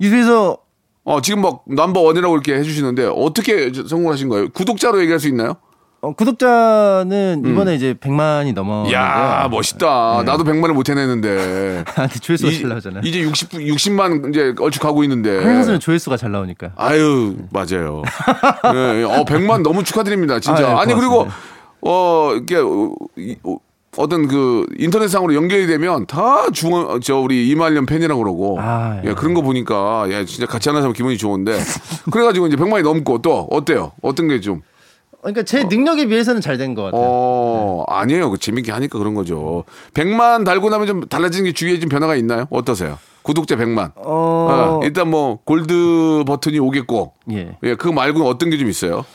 유튜브에서 0.00 0.58
어 1.04 1.20
지금 1.20 1.42
막 1.42 1.62
넘버 1.66 2.00
원이라고 2.00 2.34
이렇게 2.34 2.54
해주시는데 2.54 3.10
어떻게 3.14 3.70
성공을 3.72 4.12
하신 4.12 4.28
거예요? 4.28 4.48
구독자로 4.50 5.00
얘기할 5.00 5.20
수 5.20 5.28
있나요? 5.28 5.54
어, 6.00 6.12
구독자는 6.12 7.44
이번에 7.46 7.74
이제 7.74 7.94
100만이 7.94 8.52
넘었는데요. 8.52 8.90
음. 8.90 8.92
야 8.92 9.48
멋있다. 9.50 10.18
네. 10.18 10.22
나도 10.24 10.44
100만을 10.44 10.72
못 10.74 10.88
해내는데. 10.90 11.84
아, 11.96 12.06
조회수가 12.08 12.50
이- 12.52 12.60
잘 12.60 12.68
나오잖아요. 12.68 13.02
이제 13.04 13.20
60 13.20 13.50
60만 13.52 14.28
이제 14.30 14.54
얼추 14.58 14.80
가고 14.80 15.02
있는데. 15.04 15.42
항상 15.42 15.78
조회수가 15.78 16.18
잘 16.18 16.30
나오니까. 16.30 16.72
아유 16.76 17.36
맞아요. 17.50 18.02
네, 18.64 19.02
어 19.04 19.24
100만 19.24 19.62
너무 19.62 19.82
축하드립니다. 19.82 20.40
진짜. 20.40 20.66
아, 20.66 20.70
예, 20.72 20.74
아니 20.76 20.94
그리고. 20.94 21.26
어 21.86 22.32
이게 22.36 22.56
어, 22.56 22.94
이- 23.16 23.36
어, 23.96 24.02
어떤 24.02 24.26
그 24.28 24.66
인터넷상으로 24.78 25.34
연결이 25.34 25.66
되면 25.66 26.06
다 26.06 26.50
중원 26.52 27.00
저 27.00 27.18
우리 27.18 27.48
이말년 27.48 27.86
팬이라고 27.86 28.22
그러고 28.22 28.58
아, 28.60 29.00
예. 29.04 29.10
예, 29.10 29.14
그런 29.14 29.34
거 29.34 29.42
보니까 29.42 30.06
야 30.10 30.24
진짜 30.24 30.46
같이 30.46 30.68
하는 30.68 30.82
사람 30.82 30.92
기분이 30.92 31.16
좋은데 31.18 31.58
그래가지고 32.10 32.46
이제 32.48 32.56
100만이 32.56 32.82
넘고 32.82 33.22
또 33.22 33.46
어때요? 33.50 33.92
어떤 34.02 34.28
게 34.28 34.40
좀? 34.40 34.62
그러니까 35.20 35.42
제 35.42 35.64
능력에 35.64 36.06
비해서는 36.06 36.40
잘 36.42 36.58
된 36.58 36.74
것 36.74 36.82
같아요. 36.84 37.00
어 37.02 37.84
아니에요. 37.88 38.30
그 38.30 38.38
재밌게 38.38 38.70
하니까 38.72 38.98
그런 38.98 39.14
거죠. 39.14 39.64
100만 39.94 40.44
달고 40.44 40.68
나면 40.68 40.86
좀 40.86 41.00
달라지는 41.06 41.46
게 41.46 41.52
주위에 41.52 41.78
좀 41.80 41.88
변화가 41.88 42.14
있나요? 42.16 42.46
어떠세요? 42.50 42.98
구독자 43.22 43.56
100만. 43.56 43.92
어, 43.96 44.02
어, 44.04 44.80
일단 44.84 45.08
뭐 45.08 45.38
골드 45.44 46.24
버튼이 46.26 46.58
오겠고 46.58 47.14
예. 47.32 47.56
예, 47.62 47.74
그거 47.74 47.92
말고는 47.94 48.26
어떤 48.26 48.50
게 48.50 48.58
좀 48.58 48.68
있어요? 48.68 49.06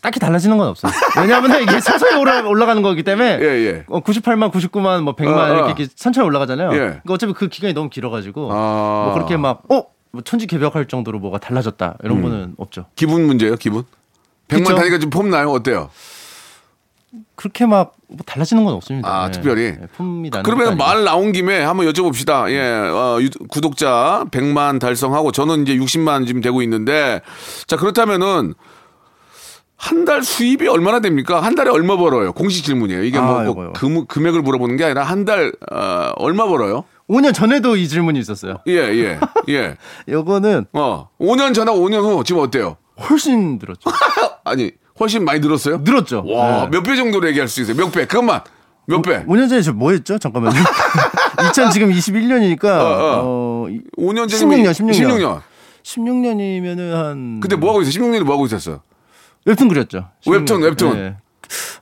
딱히 0.00 0.20
달라지는 0.20 0.56
건 0.58 0.68
없어요. 0.68 0.92
왜냐하면 1.20 1.62
이게 1.62 1.78
서서히 1.80 2.14
올라, 2.16 2.40
올라가는 2.46 2.80
거기 2.82 3.02
때문에 3.02 3.38
예, 3.40 3.44
예. 3.44 3.84
어, 3.88 4.00
98만, 4.00 4.52
99만, 4.52 5.02
뭐 5.02 5.14
100만 5.16 5.36
어, 5.36 5.40
어. 5.42 5.48
이렇게, 5.54 5.82
이렇게 5.82 5.86
천천히 5.94 6.26
올라가잖아요. 6.26 6.72
예. 6.72 6.76
그러니까 6.78 7.14
어차피 7.14 7.32
그 7.32 7.48
기간이 7.48 7.74
너무 7.74 7.90
길어가지고 7.90 8.50
아. 8.52 9.02
뭐 9.06 9.14
그렇게 9.14 9.36
막 9.36 9.62
어? 9.70 9.84
뭐 10.10 10.22
천지 10.22 10.46
개벽할 10.46 10.86
정도로 10.86 11.18
뭐가 11.18 11.38
달라졌다 11.38 11.96
이런 12.04 12.18
음. 12.18 12.22
거는 12.22 12.54
없죠. 12.58 12.86
기분 12.94 13.26
문제예요, 13.26 13.56
기분? 13.56 13.84
100만 14.48 14.64
그쵸. 14.64 14.74
다니까 14.76 14.98
좀폼 14.98 15.30
나요? 15.30 15.50
어때요? 15.50 15.90
그렇게 17.34 17.66
막 17.66 17.98
뭐 18.08 18.18
달라지는 18.24 18.64
건 18.64 18.74
없습니다. 18.74 19.08
아, 19.08 19.26
예. 19.26 19.30
특별히? 19.30 19.62
예, 19.64 19.78
폼이 19.96 20.30
나는 20.30 20.42
그러면. 20.42 20.76
말 20.78 21.04
나온 21.04 21.30
김에 21.32 21.62
한번 21.62 21.86
여쭤봅시다. 21.86 22.50
예, 22.50 22.58
어, 22.58 23.18
유- 23.20 23.28
구독자 23.48 24.24
100만 24.30 24.80
달성하고 24.80 25.30
저는 25.30 25.62
이제 25.62 25.76
60만 25.76 26.26
지금 26.26 26.40
되고 26.40 26.62
있는데 26.62 27.20
자, 27.66 27.76
그렇다면은 27.76 28.54
한 29.80 30.04
달 30.04 30.22
수입이 30.22 30.66
얼마나 30.68 31.00
됩니까? 31.00 31.40
한 31.40 31.54
달에 31.54 31.70
얼마 31.70 31.96
벌어요? 31.96 32.32
공식 32.32 32.64
질문이에요. 32.64 33.04
이게 33.04 33.18
뭐, 33.20 33.40
아, 33.40 33.42
뭐 33.44 33.52
이거요. 33.52 33.72
금, 33.74 34.06
금액을 34.06 34.42
물어보는 34.42 34.76
게 34.76 34.84
아니라 34.84 35.04
한달 35.04 35.52
어, 35.70 36.10
얼마 36.16 36.46
벌어요? 36.46 36.84
5년 37.08 37.32
전에도 37.32 37.76
이 37.76 37.86
질문이 37.88 38.18
있었어요. 38.18 38.58
예, 38.66 38.72
예, 38.74 39.18
예. 39.48 39.76
요거는 40.08 40.66
어, 40.72 41.08
5년 41.20 41.54
전하고 41.54 41.78
5년 41.88 42.02
후 42.02 42.24
지금 42.24 42.42
어때요? 42.42 42.76
훨씬 43.08 43.58
늘었죠. 43.60 43.88
아니, 44.44 44.72
훨씬 44.98 45.24
많이 45.24 45.38
늘었어요? 45.40 45.78
늘었죠. 45.78 46.24
와, 46.26 46.64
예. 46.64 46.68
몇배 46.70 46.96
정도로 46.96 47.28
얘기할 47.28 47.46
수 47.48 47.60
있어요? 47.62 47.76
몇 47.76 47.90
배? 47.92 48.06
그것만. 48.06 48.40
몇 48.86 49.02
배? 49.02 49.22
5 49.26 49.36
년 49.36 49.48
전에 49.48 49.60
저 49.62 49.72
뭐 49.72 49.92
했죠? 49.92 50.18
잠깐만요. 50.18 50.58
2000 51.50 51.70
지금 51.70 51.90
21년이니까 51.90 52.64
어, 52.64 53.22
어, 53.22 53.66
5년 53.98 54.28
전이면 54.28 54.72
16년, 54.72 54.72
16년. 54.72 54.92
16년. 54.92 55.40
16년이면은 55.84 56.90
한 56.92 57.40
그때 57.40 57.54
뭐 57.56 57.70
하고 57.70 57.82
있어? 57.82 57.90
16년에 57.90 58.22
뭐 58.24 58.34
하고 58.34 58.46
있었어? 58.46 58.80
웹툰 59.44 59.68
그렸죠. 59.68 60.08
웹툰, 60.26 60.60
16년. 60.60 60.62
웹툰. 60.64 60.96
예. 60.98 61.16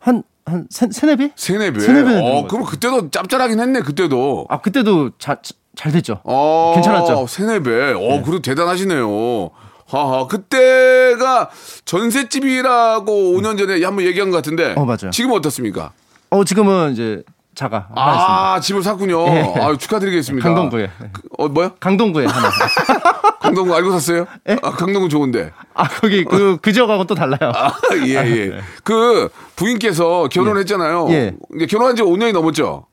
한, 0.00 0.22
한, 0.44 0.66
세, 0.70 0.88
세네 0.90 1.16
배? 1.16 1.32
세네 1.34 1.72
배. 1.72 1.80
세네 1.80 2.04
배는 2.04 2.22
어, 2.22 2.46
그럼 2.46 2.64
그때도 2.64 3.10
짭짤하긴 3.10 3.58
했네. 3.60 3.80
그때도. 3.80 4.46
아, 4.48 4.60
그때도 4.60 5.10
자, 5.18 5.36
자- 5.42 5.54
잘 5.74 5.92
됐죠. 5.92 6.20
어, 6.24 6.72
괜찮았죠? 6.74 7.26
세네 7.26 7.60
배. 7.62 7.92
어, 7.92 8.22
그래도 8.22 8.40
대단하시네요. 8.40 9.50
하하. 9.88 10.26
그때가 10.26 11.50
전셋집이라고 11.84 13.12
5년 13.34 13.58
전에 13.58 13.82
한번 13.84 14.04
얘기한 14.04 14.30
것 14.30 14.36
같은데. 14.38 14.74
어, 14.76 14.84
맞아요. 14.84 15.10
지금 15.12 15.32
어떻습니까? 15.32 15.92
어, 16.30 16.44
지금은 16.44 16.92
이제 16.92 17.22
자가. 17.54 17.88
아, 17.94 18.60
집을 18.60 18.82
샀군요. 18.82 19.26
예. 19.28 19.54
아, 19.60 19.76
축하드리겠습니다. 19.76 20.46
강동구에. 20.46 20.90
그, 21.12 21.22
어, 21.38 21.48
뭐요? 21.48 21.72
강동구에 21.80 22.26
하나. 22.26 22.50
강동구 23.40 23.74
알고 23.74 23.92
샀어요? 23.92 24.26
예? 24.48 24.56
아, 24.62 24.70
강동구 24.72 25.08
좋은데. 25.08 25.52
아, 25.76 25.86
거기 25.88 26.24
그, 26.24 26.56
그 26.60 26.72
지역하고는 26.72 27.06
또 27.06 27.14
달라요. 27.14 27.52
아, 27.54 27.70
예, 28.06 28.14
예. 28.14 28.60
그 28.82 29.28
부인께서 29.56 30.28
결혼했잖아요. 30.28 31.08
예. 31.10 31.34
이제 31.54 31.66
결혼한 31.66 31.94
지 31.96 32.02
5년이 32.02 32.32
넘었죠. 32.32 32.86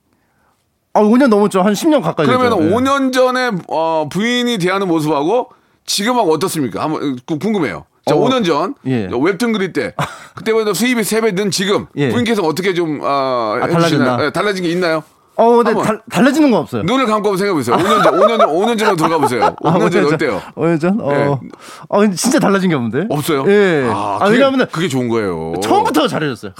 아, 0.94 1.02
5년 1.02 1.28
넘었죠. 1.28 1.62
한 1.62 1.74
10년 1.74 2.02
가까이 2.04 2.26
그러면 2.28 2.52
됐죠. 2.52 2.64
예. 2.64 2.70
5년 2.76 3.14
전에 3.14 3.52
어, 3.70 4.08
부인이 4.12 4.58
대하는 4.58 4.88
모습하고 4.88 5.50
지금하고 5.86 6.32
어떻습니까? 6.34 6.84
한번 6.84 7.18
그, 7.26 7.38
궁금해요. 7.40 7.86
자, 8.06 8.16
어, 8.16 8.20
5년 8.20 8.46
전 8.46 8.76
예. 8.86 9.10
웹툰 9.12 9.54
그릴 9.54 9.72
때 9.72 9.96
그때보다 10.36 10.74
수입이 10.74 11.02
3배 11.02 11.36
는 11.36 11.52
지금 11.52 11.88
예. 11.96 12.10
부인께서 12.10 12.44
어떻게 12.44 12.74
좀 12.74 13.00
어, 13.02 13.06
아, 13.08 13.66
해주시나요? 13.66 13.80
달라졌나? 13.80 14.26
예, 14.26 14.30
달라진 14.32 14.64
게 14.64 14.70
있나요? 14.70 15.04
어, 15.36 15.64
근데. 15.64 15.82
달, 15.82 16.02
달라지는 16.12 16.52
건 16.52 16.60
없어요. 16.62 16.84
눈을 16.84 17.06
감고 17.08 17.30
한번 17.30 17.38
생각해 17.38 17.56
보세요. 17.58 17.76
5년 17.76 18.04
전, 18.04 18.14
5년 18.20 18.38
전, 18.38 18.50
5년 18.50 18.78
전으로 18.80 18.96
들어가 18.96 19.18
보세요. 19.18 19.56
5년 19.62 19.92
전 19.92 20.06
어때요? 20.14 20.42
5년 20.56 20.80
전? 20.80 21.02
어. 21.02 21.12
예. 21.12 21.38
아, 21.90 21.98
근데 22.00 22.16
진짜 22.16 22.40
달라진 22.40 22.70
게 22.70 22.76
없는데? 22.76 23.08
없어요? 23.10 23.44
예. 23.48 23.90
아, 23.92 24.18
아, 24.22 24.26
그게, 24.26 24.38
왜냐면은 24.38 24.68
그게 24.72 24.88
좋은 24.88 25.10
거예요. 25.10 25.54
처음부터 25.64 26.08
잘해줬어요. 26.08 26.52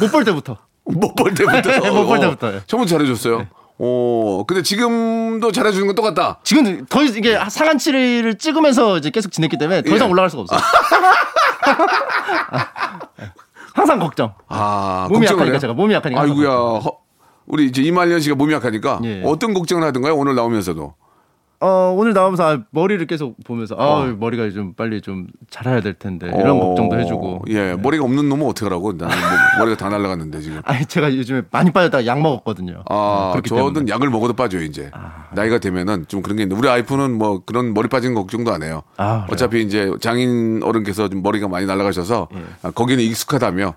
못 0.00 0.10
볼 0.10 0.24
때부터. 0.24 0.56
못 0.84 1.14
볼 1.14 1.34
때부터. 1.34 1.70
못볼 1.92 2.16
어, 2.16 2.20
때부터, 2.20 2.54
예. 2.54 2.60
처음부터 2.66 2.96
잘해줬어요. 2.96 3.46
오, 3.78 4.44
근데 4.46 4.62
지금도 4.62 5.50
잘해주는 5.52 5.86
건 5.86 5.94
똑같다. 5.96 6.38
지금 6.44 6.86
더 6.86 7.02
이상 7.02 7.16
이게 7.18 7.38
상한치를 7.48 8.38
찍으면서 8.38 8.96
이제 8.98 9.10
계속 9.10 9.32
지냈기 9.32 9.58
때문에 9.58 9.82
더 9.82 9.94
이상 9.94 10.08
예. 10.08 10.12
올라갈 10.12 10.30
수가 10.30 10.42
없어요. 10.42 10.60
항상 13.74 13.98
걱정. 13.98 14.34
아, 14.48 15.06
몸이 15.10 15.24
약하니까 15.26 15.44
해요? 15.46 15.58
제가 15.58 15.72
몸이 15.72 15.94
약하니까. 15.94 16.20
항상 16.20 16.36
아이고야. 16.38 16.80
우리 17.52 17.66
이제 17.66 17.82
이말년 17.82 18.18
씨가 18.20 18.34
몸이 18.34 18.54
약하니까 18.54 19.00
예. 19.04 19.22
어떤 19.26 19.52
걱정을 19.52 19.84
하던가요? 19.86 20.16
오늘 20.16 20.34
나오면서도. 20.34 20.94
어, 21.60 21.94
오늘 21.96 22.14
나오면서 22.14 22.44
아, 22.44 22.58
머리를 22.70 23.06
계속 23.06 23.36
보면서 23.44 23.76
아, 23.78 23.84
어. 23.84 24.06
머리가 24.06 24.50
좀 24.50 24.72
빨리 24.72 25.02
좀 25.02 25.26
자라야 25.50 25.80
될 25.82 25.92
텐데 25.94 26.26
이런 26.28 26.56
어, 26.56 26.60
걱정도 26.68 26.98
해주고. 26.98 27.44
예, 27.50 27.74
머리가 27.74 28.04
없는 28.04 28.26
놈은 28.30 28.46
어떡하라고. 28.46 28.94
나는 28.94 29.14
뭐 29.16 29.58
머리가 29.58 29.76
다 29.76 29.90
날라갔는데 29.90 30.40
지금. 30.40 30.62
아니 30.64 30.86
제가 30.86 31.14
요즘에 31.14 31.42
많이 31.50 31.70
빠졌다가 31.70 32.06
약 32.06 32.22
먹었거든요. 32.22 32.84
아, 32.88 33.30
그렇기 33.32 33.50
저는 33.50 33.74
때문에. 33.74 33.92
약을 33.92 34.08
먹어도 34.08 34.32
빠져요, 34.32 34.62
이제. 34.62 34.90
나이가 35.34 35.58
되면은 35.58 36.06
좀 36.08 36.22
그런 36.22 36.38
게 36.38 36.44
있는데, 36.44 36.58
우리 36.58 36.70
아이폰은 36.70 37.12
뭐 37.18 37.42
그런 37.44 37.74
머리 37.74 37.86
빠지는 37.88 38.14
걱정도 38.14 38.50
안 38.50 38.62
해요. 38.62 38.82
아? 38.96 39.26
어차피 39.30 39.60
이제 39.62 39.92
장인 40.00 40.62
어른께서 40.64 41.10
좀 41.10 41.22
머리가 41.22 41.48
많이 41.48 41.66
날아가셔서 41.66 42.28
예. 42.34 42.44
아, 42.62 42.70
거기는 42.70 43.04
익숙하다며 43.04 43.74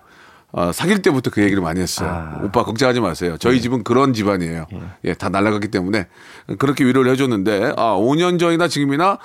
어, 0.51 0.71
사귈 0.71 1.01
때부터 1.01 1.31
그 1.31 1.41
얘기를 1.43 1.61
많이 1.61 1.81
했어요. 1.81 2.09
아. 2.09 2.39
오빠 2.43 2.63
걱정하지 2.63 3.01
마세요. 3.01 3.35
저희 3.39 3.59
집은 3.61 3.83
그런 3.83 4.13
집안이에요. 4.13 4.67
예, 5.03 5.13
다 5.13 5.29
날아갔기 5.29 5.67
때문에 5.69 6.07
그렇게 6.57 6.85
위로를 6.85 7.11
해줬는데, 7.11 7.73
아, 7.75 7.95
5년 7.95 8.39
전이나 8.39 8.67
지금이나 8.67 9.17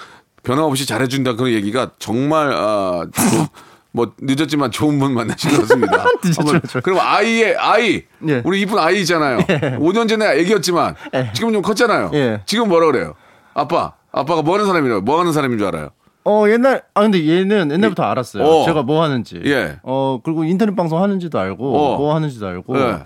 변함없이 0.43 0.87
잘해준다 0.87 1.35
그런 1.37 1.53
얘기가 1.53 1.91
정말, 1.99 2.53
아, 2.53 3.07
조- 3.13 3.47
뭐 3.93 4.13
늦었지만 4.21 4.71
좋은 4.71 4.99
분 5.01 5.15
만나신 5.15 5.51
것 5.51 5.61
같습니다. 5.63 6.05
그럼 6.83 6.99
아이의 7.01 7.57
아이, 7.57 8.03
예. 8.29 8.41
우리 8.45 8.61
이쁜 8.61 8.79
아이 8.79 9.01
있잖아요. 9.01 9.39
5년 9.39 10.09
전에 10.09 10.27
애기였지만 10.39 10.95
예. 11.15 11.31
지금 11.35 11.53
좀 11.53 11.61
컸잖아요. 11.63 12.11
예. 12.15 12.41
지금 12.47 12.69
뭐라 12.69 12.87
그래요? 12.87 13.15
아빠, 13.55 13.93
아빠가 14.13 14.43
뭐 14.43 14.55
하는 14.55 14.67
사람이라고? 14.67 15.01
뭐 15.03 15.19
하는 15.21 15.33
사람인 15.33 15.59
줄 15.59 15.67
알아요? 15.67 15.91
어 16.25 16.45
옛날 16.49 16.83
아 16.95 17.01
근데 17.03 17.27
얘는 17.27 17.71
옛날부터 17.73 18.03
알았어요. 18.03 18.45
어. 18.45 18.65
제가 18.65 18.83
뭐 18.83 19.03
하는지. 19.03 19.41
예. 19.47 19.79
어 19.83 20.21
그리고 20.23 20.45
인터넷 20.45 20.75
방송 20.77 21.03
하는지도 21.03 21.39
알고 21.39 21.77
어. 21.77 21.97
뭐 21.97 22.15
하는지도 22.15 22.47
알고. 22.47 22.79
예. 22.79 22.99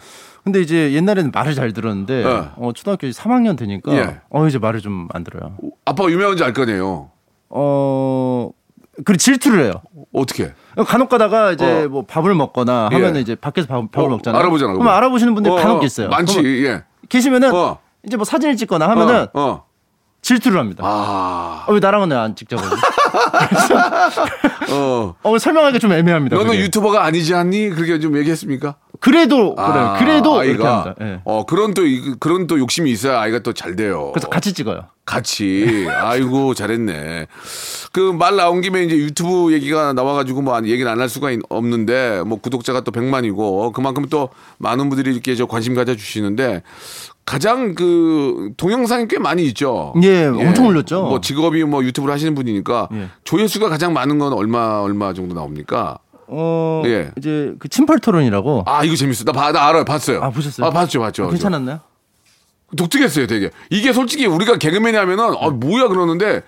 근데 0.42 0.60
이제 0.60 0.92
옛날에는 0.92 1.30
말을 1.32 1.54
잘 1.54 1.72
들었는데 1.72 2.24
예. 2.24 2.44
어 2.56 2.72
초등학교 2.74 3.06
3학년 3.08 3.56
되니까 3.56 3.92
예. 3.94 4.20
어 4.30 4.46
이제 4.46 4.58
말을 4.58 4.80
좀 4.80 5.08
안 5.14 5.22
들어요. 5.24 5.56
아빠가 5.84 6.10
유명한지 6.10 6.42
알 6.44 6.52
거 6.52 6.62
아니에요. 6.62 7.10
어 7.50 8.50
그리고 9.04 9.16
질투를 9.16 9.64
해요. 9.64 9.72
어떻게? 10.12 10.52
간혹 10.86 11.08
가다가 11.08 11.52
이제 11.52 11.84
어. 11.84 11.88
뭐 11.88 12.02
밥을 12.04 12.34
먹거나 12.34 12.88
예. 12.92 12.96
하면은 12.96 13.20
이제 13.20 13.34
밖에서 13.34 13.66
밥, 13.68 13.90
밥을 13.92 14.06
어, 14.08 14.10
먹잖아요. 14.10 14.40
알아보잖아, 14.40 14.72
그럼. 14.72 14.88
알아보시는 14.88 15.34
분들이 15.34 15.52
어, 15.52 15.56
간혹 15.56 15.82
어, 15.82 15.84
있어요. 15.84 16.08
많지. 16.08 16.40
예. 16.66 16.82
계시면은 17.08 17.54
어. 17.54 17.78
이제 18.06 18.16
뭐 18.16 18.24
사진을 18.24 18.56
찍거나 18.56 18.88
하면은 18.90 19.26
어. 19.34 19.64
어. 20.24 20.26
질투를 20.26 20.58
합니다. 20.58 20.82
아. 20.86 21.64
아, 21.66 21.72
왜 21.72 21.80
나랑은 21.80 22.10
왜 22.10 22.16
안 22.16 22.34
찍자고. 22.34 22.62
어. 24.70 25.14
어, 25.22 25.38
설명하기가 25.38 25.78
좀 25.78 25.92
애매합니다. 25.92 26.36
너는 26.36 26.52
그게. 26.52 26.62
유튜버가 26.64 27.04
아니지 27.04 27.34
않니? 27.34 27.70
그렇게 27.70 28.00
좀 28.00 28.16
얘기했습니까? 28.16 28.76
그래도 29.00 29.54
아, 29.58 29.98
그래요. 29.98 29.98
그래도 29.98 30.38
아이가. 30.40 30.94
예. 31.02 31.20
어 31.24 31.44
그런 31.44 31.74
또 31.74 31.84
이- 31.86 32.14
그런 32.18 32.46
또 32.46 32.58
욕심이 32.58 32.90
있어야 32.90 33.20
아이가 33.20 33.40
또 33.40 33.52
잘 33.52 33.76
돼요. 33.76 34.10
그래서 34.14 34.28
같이 34.28 34.52
찍어요. 34.54 34.86
같이. 35.04 35.86
아이고 35.90 36.54
잘했네. 36.54 37.26
그 37.92 38.12
말 38.14 38.36
나온 38.36 38.62
김에 38.62 38.84
이제 38.84 38.96
유튜브 38.96 39.52
얘기가 39.52 39.92
나와가지고 39.92 40.40
뭐 40.42 40.58
얘기는 40.64 40.90
안 40.90 41.00
할 41.00 41.08
수가 41.10 41.30
있- 41.32 41.40
없는데 41.50 42.22
뭐 42.24 42.40
구독자가 42.40 42.80
또 42.80 42.92
100만이고 42.92 43.72
그만큼 43.74 44.06
또 44.08 44.30
많은 44.58 44.88
분들이 44.88 45.12
이렇게 45.12 45.34
저 45.34 45.44
관심 45.46 45.74
가져 45.74 45.94
주시는데 45.94 46.62
가장 47.24 47.74
그 47.74 48.50
동영상이 48.56 49.08
꽤 49.08 49.18
많이 49.18 49.44
있죠. 49.46 49.94
예, 50.02 50.26
엄청 50.26 50.66
올렸죠. 50.66 51.02
뭐 51.04 51.20
직업이 51.20 51.64
뭐 51.64 51.82
유튜브를 51.82 52.12
하시는 52.12 52.34
분이니까 52.34 52.88
예. 52.92 53.08
조회수가 53.24 53.68
가장 53.68 53.92
많은 53.92 54.18
건 54.18 54.32
얼마 54.32 54.80
얼마 54.80 55.14
정도 55.14 55.34
나옵니까? 55.34 55.98
어 56.26 56.82
예. 56.86 57.12
이제 57.16 57.54
그 57.58 57.68
침펄 57.68 58.00
토론이라고. 58.00 58.64
아 58.66 58.84
이거 58.84 58.94
재밌어. 58.96 59.24
나, 59.24 59.32
봐, 59.32 59.52
나 59.52 59.66
알아요. 59.68 59.84
봤어요. 59.84 60.22
아, 60.22 60.30
보셨어요? 60.30 60.66
아 60.66 60.70
봤죠, 60.70 61.00
봤죠. 61.00 61.24
아, 61.24 61.28
괜찮았나요? 61.30 61.80
독특했어요, 62.76 63.26
되게. 63.26 63.50
이게 63.70 63.92
솔직히 63.92 64.26
우리가 64.26 64.56
개그맨이 64.58 64.96
하면은 64.96 65.24
아 65.38 65.48
뭐야 65.48 65.88
그러는데 65.88 66.42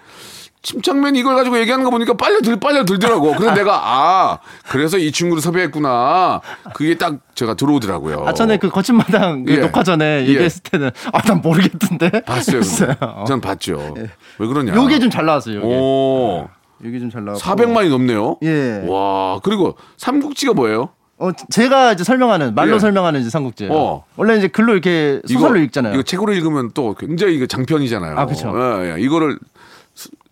침착맨 0.66 1.14
이걸 1.14 1.36
가지고 1.36 1.58
얘기하는 1.60 1.84
거 1.84 1.90
보니까 1.90 2.14
빨려 2.14 2.40
들 2.40 2.58
빨려 2.58 2.84
들더라고. 2.84 3.34
그래서 3.36 3.54
내가 3.54 3.80
아 3.84 4.38
그래서 4.68 4.98
이 4.98 5.12
친구를 5.12 5.40
섭외했구나. 5.40 6.40
그게 6.74 6.98
딱 6.98 7.18
제가 7.36 7.54
들어오더라고요. 7.54 8.24
아 8.26 8.32
전에 8.32 8.56
그 8.56 8.68
거친 8.68 8.96
마당 8.96 9.44
그 9.44 9.52
예. 9.52 9.56
녹화 9.58 9.84
전에 9.84 10.24
예. 10.24 10.28
얘기했을 10.28 10.62
때는 10.64 10.90
아 11.12 11.20
난 11.26 11.40
모르겠던데. 11.40 12.22
봤어요. 12.22 12.60
어. 13.00 13.24
전 13.28 13.40
봤죠. 13.40 13.94
왜 14.38 14.46
그러냐? 14.46 14.74
요게 14.74 14.98
좀 14.98 15.10
잘 15.10 15.24
나왔어요. 15.24 15.56
요게. 15.58 15.66
오 15.66 16.48
요게 16.84 16.98
좀 16.98 17.10
잘 17.10 17.24
나왔고. 17.24 17.40
400만이 17.40 17.88
넘네요. 17.88 18.38
예. 18.42 18.84
와 18.88 19.38
그리고 19.44 19.76
삼국지가 19.98 20.52
뭐예요? 20.54 20.88
어 21.18 21.30
제가 21.48 21.92
이제 21.92 22.02
설명하는 22.04 22.54
말로 22.56 22.74
예. 22.74 22.78
설명하는 22.80 23.20
이제 23.20 23.30
삼국지예요. 23.30 23.72
어. 23.72 24.04
원래 24.16 24.36
이제 24.36 24.48
글로 24.48 24.72
이렇게 24.72 25.20
소설로 25.28 25.58
읽잖아요. 25.60 25.94
이거 25.94 26.02
책으로 26.02 26.32
읽으면 26.32 26.72
또 26.74 26.94
굉장히 26.94 27.36
이거 27.36 27.46
장편이잖아요. 27.46 28.18
아, 28.18 28.26
그쵸. 28.26 28.52
예, 28.82 28.96
예. 28.96 29.00
이거를 29.00 29.38
소, 29.38 29.38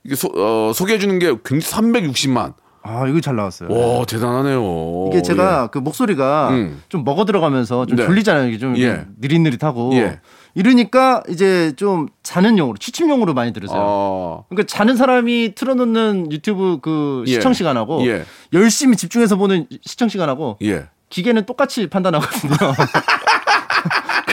이게 0.05 0.15
소, 0.15 0.29
어, 0.37 0.73
소개해 0.75 0.99
주는 0.99 1.19
게 1.19 1.35
굉장히 1.45 1.61
360만. 1.61 2.55
아 2.87 3.07
이거 3.09 3.19
잘 3.23 3.35
나왔어요. 3.35 3.71
와 3.71 4.05
대단하네요. 4.05 5.09
이게 5.11 5.23
제가 5.23 5.69
그 5.69 5.79
목소리가 5.79 6.51
음. 6.51 6.83
좀 6.91 7.03
먹어 7.03 7.25
들어가면서 7.25 7.87
좀 7.87 7.97
네. 7.97 8.05
졸리잖아요. 8.05 8.49
이게 8.49 8.59
좀 8.59 8.77
예. 8.77 9.07
느릿느릿하고 9.19 9.95
예. 9.95 10.21
이러니까 10.55 11.23
이제 11.31 11.73
좀 11.77 12.09
자는 12.23 12.59
용으로 12.59 12.77
취침용으로 12.77 13.33
많이 13.33 13.55
들으세요. 13.55 13.81
어. 13.81 14.45
그러니까 14.51 14.67
자는 14.67 14.97
사람이 14.97 15.55
틀어놓는 15.55 16.31
유튜브 16.31 16.79
그 16.83 17.25
예. 17.27 17.33
시청 17.33 17.55
시간하고 17.55 18.07
예. 18.07 18.27
열심히 18.53 18.99
집중해서 18.99 19.37
보는 19.37 19.67
시청 19.83 20.11
시간하고 20.11 20.59
예. 20.63 20.85
기계는 21.09 21.47
똑같이 21.47 21.89
판단하거든요. 21.89 22.53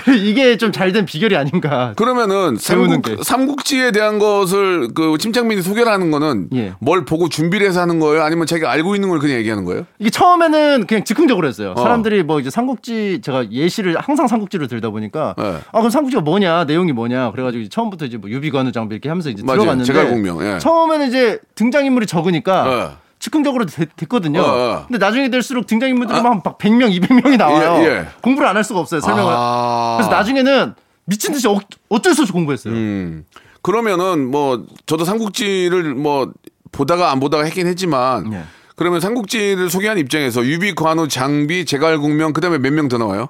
그래 0.04 0.18
이게 0.22 0.58
좀 0.58 0.72
잘 0.72 0.92
된 0.92 1.06
비결이 1.06 1.36
아닌가. 1.38 1.94
그러면은 1.96 2.56
삼국, 2.58 3.02
게. 3.04 3.16
삼국지에 3.22 3.92
대한 3.92 4.20
것을 4.20 4.90
그 4.94 5.18
침착민이 5.18 5.62
소개를 5.62 5.92
하는 5.92 6.12
거는 6.12 6.50
예. 6.54 6.74
뭘 6.80 7.06
보고 7.06 7.30
준비를 7.30 7.68
해서 7.68 7.82
하는 7.82 8.00
거예요? 8.00 8.24
아니면 8.24 8.46
자기가 8.46 8.70
알고 8.72 8.96
있는 8.96 9.10
걸 9.10 9.20
그냥 9.20 9.38
얘기하는 9.38 9.64
거예요? 9.66 9.86
이게 10.00 10.10
처음에는 10.10 10.86
그냥 10.88 11.04
즉흥적으로 11.04 11.48
했어요. 11.48 11.74
어. 11.78 11.82
사람들이 11.82 12.24
뭐 12.24 12.40
이제 12.40 12.50
삼국지 12.50 13.22
제가 13.24 13.52
예시를 13.52 13.98
항상 14.00 14.28
삼국지를 14.28 14.68
들다 14.68 14.90
보니까 14.90 15.36
네. 15.38 15.44
아 15.72 15.78
그럼 15.78 15.90
삼국지가 15.90 16.22
뭐냐 16.22 16.66
내용이 16.66 16.92
뭐냐 16.94 17.32
그래가지고 17.32 17.62
이제 17.62 17.70
처음부터 17.70 18.06
이제 18.06 18.18
뭐 18.18 18.30
유비관우 18.30 18.72
장비 18.72 18.96
이렇게 18.96 19.10
하면서 19.10 19.30
이제 19.30 19.44
맞아요. 19.46 19.60
들어갔는데 19.62 19.86
제갈공명, 19.94 20.46
예. 20.46 20.60
처음에는 20.60 21.08
이제 21.08 21.40
등장 21.56 21.86
인물이 21.86 22.06
적으니까 22.08 22.66
예. 22.68 23.01
즉흥적으로 23.22 23.66
되- 23.66 23.86
됐거든요. 23.96 24.42
어, 24.42 24.44
어. 24.46 24.86
근데 24.88 24.98
나중에 24.98 25.30
될수록 25.30 25.68
등장 25.68 25.90
인물들이 25.90 26.20
막 26.22 26.44
100명, 26.44 26.92
200명이 27.00 27.38
나와요. 27.38 27.84
예, 27.84 27.86
예. 27.88 28.06
공부를 28.22 28.48
안 28.50 28.58
할 28.58 28.64
수가 28.66 28.80
없어요. 28.80 29.00
설명을. 29.00 29.32
아. 29.34 29.96
그래서 29.98 30.10
나중에는 30.12 30.74
미친 31.06 31.32
듯이 31.32 31.48
어, 31.48 31.58
어쩔 31.90 32.14
수 32.16 32.22
없이 32.24 32.34
공부했어요. 32.34 32.74
음. 32.74 33.26
그러면은 33.62 34.30
뭐 34.30 34.64
저도 34.88 35.06
삼국지를 35.06 35.94
뭐 35.96 36.32
보다가 36.72 37.12
안 37.12 37.20
보다가 37.20 37.44
했긴 37.44 37.68
했지만 37.68 38.34
예. 38.34 38.44
그러면 38.76 39.00
삼국지를 39.00 39.70
소개한 39.70 40.00
입장에서 40.00 40.44
유비, 40.44 40.74
관우, 40.74 41.08
장비, 41.08 41.66
제갈공명 41.66 42.34
그다음에 42.34 42.58
몇 42.58 42.74
명 42.74 42.88
더 42.88 42.98
나와요? 42.98 43.30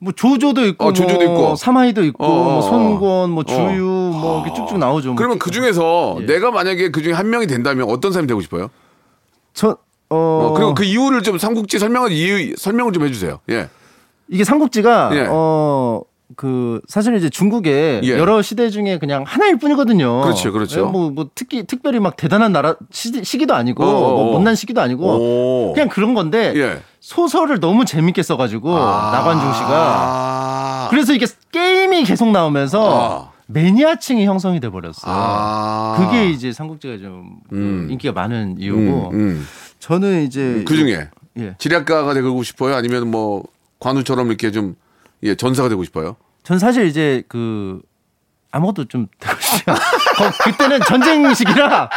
뭐 0.00 0.12
조조도 0.12 0.66
있고, 0.66 0.84
어, 0.84 0.92
조조도 0.92 1.24
뭐 1.24 1.24
있고. 1.24 1.56
사마이도 1.56 2.04
있고, 2.04 2.24
어, 2.24 2.28
어, 2.28 2.44
뭐 2.44 2.58
어. 2.58 2.62
손권, 2.62 3.30
뭐 3.30 3.42
주유, 3.44 3.82
뭐 3.84 4.44
이렇게 4.44 4.54
쭉쭉 4.60 4.78
나오죠. 4.78 5.08
뭐. 5.08 5.16
그러면 5.16 5.38
그 5.40 5.50
중에서 5.50 6.18
예. 6.20 6.26
내가 6.26 6.50
만약에 6.52 6.90
그 6.90 7.02
중에 7.02 7.12
한 7.14 7.30
명이 7.30 7.46
된다면 7.48 7.88
어떤 7.90 8.12
사람이 8.12 8.28
되고 8.28 8.40
싶어요? 8.40 8.68
저 9.58 9.76
어, 10.10 10.16
어, 10.16 10.52
그리고 10.54 10.72
그 10.72 10.84
이유를 10.84 11.22
좀 11.22 11.36
삼국지 11.36 11.80
설명을 11.80 12.12
이유 12.12 12.54
설명을 12.56 12.92
좀 12.92 13.04
해주세요. 13.04 13.40
예. 13.50 13.68
이게 14.28 14.44
삼국지가 14.44 15.10
예. 15.14 15.26
어. 15.28 16.02
그 16.36 16.80
사실 16.86 17.16
이제 17.16 17.30
중국의 17.30 18.02
예. 18.04 18.10
여러 18.10 18.40
시대 18.42 18.68
중에 18.68 18.98
그냥 18.98 19.24
하나일 19.26 19.58
뿐이거든요. 19.58 20.20
그렇죠, 20.20 20.52
그렇죠. 20.52 20.86
뭐, 20.86 21.10
뭐 21.10 21.30
특히 21.34 21.66
특별히 21.66 21.98
막 22.00 22.16
대단한 22.16 22.52
나라 22.52 22.76
시, 22.92 23.24
시기도 23.24 23.54
아니고 23.54 23.82
어, 23.82 23.88
어, 23.88 24.00
뭐 24.12 24.28
어. 24.28 24.32
못난 24.32 24.54
시기도 24.54 24.80
아니고 24.82 25.70
오. 25.70 25.72
그냥 25.72 25.88
그런 25.88 26.14
건데 26.14 26.52
예. 26.54 26.82
소설을 27.00 27.58
너무 27.58 27.84
재밌게 27.84 28.22
써가지고 28.22 28.70
나관중 28.70 29.52
씨가 29.54 29.68
아. 29.70 30.86
그래서 30.90 31.14
이게 31.14 31.26
게임이 31.50 32.04
계속 32.04 32.30
나오면서 32.30 33.32
아. 33.34 33.37
매니아층이 33.50 34.24
형성이 34.26 34.60
돼 34.60 34.68
버렸어요. 34.70 35.12
아. 35.14 35.96
그게 35.98 36.28
이제 36.30 36.52
삼국지가 36.52 36.98
좀 36.98 37.38
음. 37.52 37.88
인기가 37.90 38.12
많은 38.12 38.56
음, 38.56 38.60
이유고 38.62 39.10
음. 39.14 39.46
저는 39.80 40.24
이제 40.24 40.64
그 40.66 40.76
중에 40.76 41.08
예. 41.38 41.54
지략가가 41.58 42.12
되고 42.14 42.42
싶어요? 42.42 42.74
아니면 42.74 43.10
뭐 43.10 43.42
관우처럼 43.80 44.28
이렇게 44.28 44.50
좀 44.50 44.76
예, 45.22 45.34
전사가 45.34 45.68
되고 45.70 45.82
싶어요? 45.82 46.16
전 46.44 46.58
사실 46.58 46.86
이제 46.86 47.22
그 47.28 47.80
아무것도 48.50 48.84
좀 48.86 49.06
되고 49.18 49.34
거- 49.64 50.44
그때는 50.44 50.80
전쟁 50.86 51.32
시기라 51.32 51.88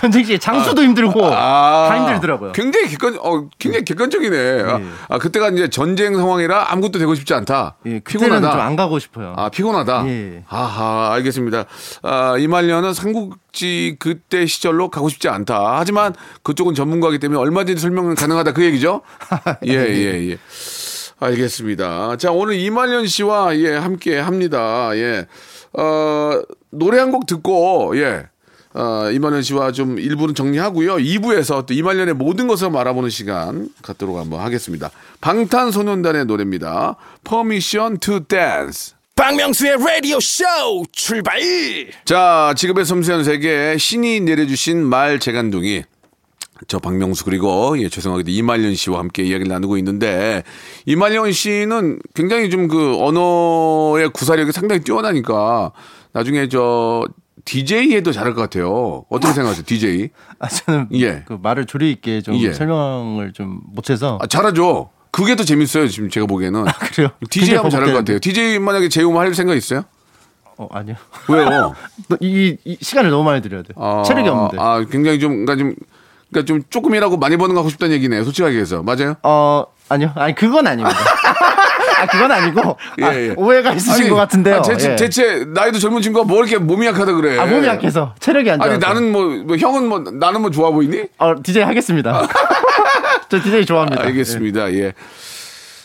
전쟁 0.00 0.22
시기에 0.22 0.38
장소도 0.38 0.82
힘들고 0.82 1.20
다 1.30 1.96
힘들더라고요. 1.98 2.52
굉장히 2.52 2.88
객관, 2.88 3.18
어, 3.20 3.48
굉장히 3.58 3.84
객관적이네. 3.84 4.62
아, 4.62 4.80
예. 4.80 4.84
아, 5.08 5.18
그때가 5.18 5.48
이제 5.50 5.68
전쟁 5.68 6.16
상황이라 6.16 6.72
아무것도 6.72 6.98
되고 6.98 7.14
싶지 7.14 7.34
않다. 7.34 7.76
예, 7.86 8.00
피곤하다. 8.00 8.50
좀 8.50 8.60
안 8.60 8.76
가고 8.76 8.98
싶어요. 8.98 9.34
아, 9.36 9.48
피곤하다? 9.50 10.04
예. 10.08 10.44
아하, 10.48 11.12
알겠습니다. 11.14 11.64
아, 12.02 12.36
이말년은 12.38 12.94
삼국지 12.94 13.96
그때 13.98 14.46
시절로 14.46 14.88
가고 14.90 15.08
싶지 15.08 15.28
않다. 15.28 15.78
하지만 15.78 16.14
그쪽은 16.42 16.74
전문가이기 16.74 17.18
때문에 17.18 17.38
얼마든지 17.40 17.80
설명은 17.80 18.14
가능하다. 18.14 18.52
그 18.52 18.64
얘기죠? 18.64 19.02
예, 19.66 19.72
예, 19.74 20.30
예. 20.30 20.38
알겠습니다. 21.18 22.16
자, 22.16 22.30
오늘 22.32 22.54
이말년 22.54 23.06
씨와 23.06 23.56
예, 23.58 23.76
함께 23.76 24.18
합니다. 24.18 24.90
예. 24.94 25.26
어, 25.74 26.40
노래 26.70 26.98
한 26.98 27.10
곡 27.10 27.26
듣고, 27.26 27.92
예. 27.96 28.26
어, 28.72 29.10
이말년 29.10 29.42
씨와 29.42 29.72
좀 29.72 29.98
일부는 29.98 30.34
정리하고요. 30.34 30.96
2부에서 30.96 31.66
또 31.66 31.74
이말년의 31.74 32.14
모든 32.14 32.46
것을 32.46 32.74
알아보는 32.76 33.10
시간 33.10 33.68
갖도록 33.82 34.18
한번 34.18 34.40
하겠습니다. 34.40 34.90
방탄소년단의 35.20 36.26
노래입니다. 36.26 36.96
Permission 37.24 37.98
to 37.98 38.20
Dance. 38.20 38.94
박명수의 39.16 39.76
라디오 39.84 40.18
쇼 40.20 40.44
출발 40.92 41.40
자, 42.06 42.54
지금의 42.56 42.86
섬세한 42.86 43.24
세계 43.24 43.76
신이 43.76 44.20
내려주신 44.20 44.82
말 44.82 45.18
재간둥이 45.18 45.82
저 46.68 46.78
박명수 46.78 47.24
그리고 47.24 47.78
예 47.82 47.88
죄송하게도 47.88 48.30
이말년 48.30 48.74
씨와 48.74 48.98
함께 48.98 49.22
이야기를 49.22 49.48
나누고 49.50 49.76
있는데 49.78 50.42
이말년 50.86 51.32
씨는 51.32 51.98
굉장히 52.14 52.50
좀 52.50 52.68
그 52.68 52.96
언어의 52.98 54.10
구사력이 54.10 54.52
상당히 54.52 54.82
뛰어나니까 54.82 55.72
나중에 56.12 56.48
저 56.48 57.04
DJ 57.50 57.92
해도 57.96 58.12
잘할 58.12 58.34
것 58.34 58.42
같아요. 58.42 59.04
어떻게 59.10 59.32
생각하세요, 59.32 59.64
DJ? 59.66 60.10
아, 60.38 60.46
저는 60.46 60.86
예. 60.94 61.24
그 61.26 61.36
말을 61.42 61.66
조리 61.66 61.90
있게 61.90 62.22
좀 62.22 62.36
예. 62.36 62.52
설명을 62.52 63.32
좀 63.32 63.60
못해서 63.64 64.18
아, 64.22 64.26
잘하죠. 64.28 64.90
그게 65.10 65.34
더 65.34 65.42
재밌어요, 65.42 65.88
지금 65.88 66.08
제가 66.08 66.26
보기에는. 66.26 66.64
그래요. 66.94 67.08
DJ 67.28 67.56
하면 67.56 67.70
잘할 67.70 67.88
것. 67.90 67.98
같아요. 67.98 68.20
DJ 68.20 68.60
만약에 68.60 68.88
재움 68.88 69.16
할 69.18 69.34
생각 69.34 69.56
있어요? 69.56 69.82
어 70.58 70.68
아니요. 70.70 70.94
왜요? 71.28 71.74
이, 72.20 72.56
이 72.64 72.76
시간을 72.80 73.10
너무 73.10 73.24
많이 73.24 73.42
드려야 73.42 73.62
돼. 73.62 73.74
아, 73.76 74.04
체력이 74.06 74.28
없는데. 74.28 74.56
아, 74.60 74.84
굉장히 74.88 75.18
좀, 75.18 75.44
그러니까 75.44 75.56
좀, 75.56 75.74
그러니까 76.30 76.46
좀 76.46 76.62
조금이라고 76.70 77.16
많이 77.16 77.36
버는 77.36 77.56
거 77.56 77.62
하고 77.62 77.68
싶다는 77.70 77.96
얘기네요. 77.96 78.22
솔직하게 78.22 78.58
해서. 78.60 78.84
맞아요? 78.84 79.16
어 79.24 79.64
아니요. 79.88 80.12
아니 80.14 80.36
그건 80.36 80.68
아닙니다. 80.68 80.96
아 82.00 82.06
그건 82.06 82.32
아니고 82.32 82.78
아, 83.02 83.14
예, 83.14 83.28
예. 83.28 83.34
오해가 83.36 83.72
있으신 83.72 84.08
것 84.08 84.16
같은데요. 84.16 84.56
아, 84.56 84.62
대체, 84.62 84.92
예. 84.92 84.96
대체 84.96 85.44
나이도 85.46 85.78
젊은 85.78 86.00
친구가 86.00 86.26
뭐 86.26 86.38
이렇게 86.38 86.58
몸이 86.58 86.86
약하다 86.86 87.12
그래. 87.12 87.38
아 87.38 87.46
몸이 87.46 87.66
약해서 87.66 88.14
체력이 88.18 88.50
안 88.50 88.58
좋아서. 88.58 88.72
아니, 88.72 88.80
나는 88.80 89.12
뭐, 89.12 89.24
뭐 89.44 89.56
형은 89.56 89.88
뭐, 89.88 89.98
나는 90.12 90.40
뭐 90.40 90.50
좋아 90.50 90.70
보이니? 90.70 91.04
어 91.18 91.34
DJ 91.42 91.62
하겠습니다. 91.64 92.26
저 93.28 93.40
DJ 93.40 93.66
좋아합니다. 93.66 94.02
알겠습니다. 94.04 94.72
예. 94.74 94.92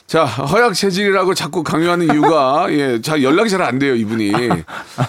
자, 0.08 0.24
허약 0.24 0.76
체질이라고 0.76 1.34
자꾸 1.34 1.64
강요하는 1.64 2.06
이유가, 2.14 2.68
예, 2.70 3.02
자, 3.02 3.24
연락이 3.24 3.50
잘 3.50 3.64
안 3.64 3.80
돼요, 3.80 3.96
이분이. 3.96 4.32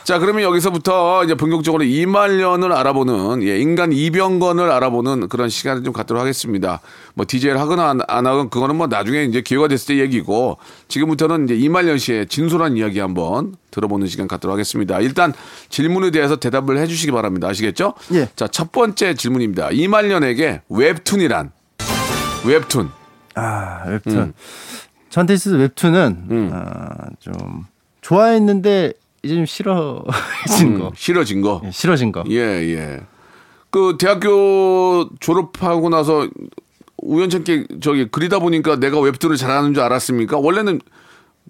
자, 0.05 0.19
그러면 0.19 0.43
여기서부터 0.43 1.23
이제 1.25 1.35
본격적으로 1.35 1.85
이말년을 1.85 2.73
알아보는, 2.73 3.43
예, 3.43 3.59
인간 3.61 3.93
이병건을 3.93 4.71
알아보는 4.71 5.29
그런 5.29 5.51
시간을 5.51 5.85
좀 5.85 5.93
갖도록 5.93 6.23
하겠습니다. 6.23 6.81
뭐, 7.13 7.27
DJ를 7.29 7.61
하거나 7.61 7.91
안, 7.91 8.01
안 8.09 8.27
하건 8.27 8.49
그거는 8.49 8.77
뭐 8.77 8.87
나중에 8.87 9.25
이제 9.25 9.43
기회가 9.43 9.69
됐을 9.69 9.97
때 9.97 10.01
얘기고, 10.01 10.57
지금부터는 10.89 11.45
이제 11.45 11.55
이말년 11.57 11.99
씨의 11.99 12.29
진솔한 12.29 12.79
이야기 12.79 12.99
한번 12.99 13.57
들어보는 13.73 14.07
시간 14.07 14.27
갖도록 14.27 14.55
하겠습니다. 14.55 14.99
일단 15.01 15.35
질문에 15.69 16.11
대해서 16.11 16.37
대답을 16.37 16.79
해 16.79 16.87
주시기 16.87 17.13
바랍니다. 17.13 17.49
아시겠죠? 17.49 17.93
예. 18.15 18.31
자, 18.35 18.49
첫 18.49 18.73
번째 18.73 19.13
질문입니다. 19.13 19.73
이말년에게 19.73 20.63
웹툰이란? 20.71 21.53
웹툰. 22.47 22.91
아 23.35 23.83
웹툰. 23.87 24.13
음. 24.17 24.33
있어서 25.33 25.57
웹툰은 25.57 26.51
아, 26.53 27.09
좀 27.21 27.33
좋아했는데 28.03 28.93
이제 29.23 29.35
좀 29.35 29.47
싫어진 29.47 30.79
거. 30.79 30.89
음, 30.89 30.91
싫어진 30.95 31.41
거. 31.43 31.61
예, 31.65 31.71
싫어진 31.71 32.13
거. 32.13 32.23
예, 32.29 32.37
예. 32.39 33.01
그 33.71 33.97
대학교 33.99 35.09
졸업하고 35.21 35.89
나서 35.89 36.29
우연찮게 36.99 37.67
저기 37.81 38.07
그리다 38.11 38.39
보니까 38.39 38.77
내가 38.77 39.01
웹툰을 39.01 39.37
잘하는 39.37 39.75
줄 39.75 39.83
알았습니까? 39.83 40.39
원래는 40.39 40.81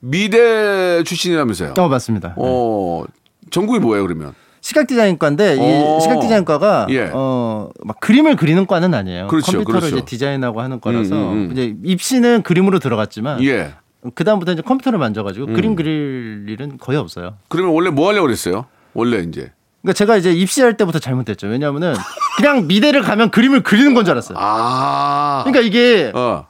미대 0.01 1.03
출신이라면서요. 1.05 1.75
어 1.79 1.89
맞습니다. 1.89 2.35
어, 2.37 3.05
전공이 3.51 3.79
뭐예요, 3.81 4.05
그러면? 4.07 4.35
시각 4.61 4.87
디자인과인데 4.87 5.59
어. 5.61 5.99
이 5.99 6.01
시각 6.03 6.21
디자인과가 6.21 6.87
예. 6.91 7.11
어막 7.13 8.01
그림을 8.01 8.37
그리는 8.37 8.67
과는 8.67 8.95
아니에요. 8.95 9.29
그렇죠, 9.29 9.53
컴퓨터로 9.53 9.81
그렇죠. 9.81 9.97
이제 9.97 10.05
디자인하고 10.05 10.61
하는 10.61 10.81
거라서 10.81 11.15
음, 11.15 11.21
음, 11.21 11.33
음. 11.33 11.53
이제 11.53 11.75
입시는 11.85 12.43
그림으로 12.43 12.79
들어갔지만 12.79 13.43
예. 13.45 13.75
그 14.15 14.25
다음부터 14.25 14.53
이제 14.53 14.63
컴퓨터를 14.63 14.99
만져가지고 14.99 15.47
음. 15.47 15.55
그림 15.55 15.75
그릴 15.77 16.47
일은 16.49 16.79
거의 16.79 16.99
없어요. 16.99 17.35
그러면 17.49 17.75
원래 17.75 17.91
뭐 17.91 18.09
하려고 18.09 18.27
그랬어요? 18.27 18.67
원래 18.95 19.19
이제. 19.19 19.53
그러니까 19.83 19.93
제가 19.99 20.17
이제 20.17 20.33
입시할 20.33 20.77
때부터 20.77 20.99
잘못됐죠. 20.99 21.47
왜냐하면은 21.47 21.95
그냥 22.37 22.67
미대를 22.67 23.03
가면 23.03 23.31
그림을 23.31 23.63
그리는 23.63 23.95
건 23.95 24.05
줄 24.05 24.13
알았어요. 24.13 24.37
아. 24.41 25.43
그러니까 25.45 25.65
이게 25.65 26.11
어. 26.15 26.47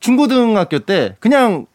중고등학교 0.00 0.78
때 0.80 1.16
그냥 1.20 1.66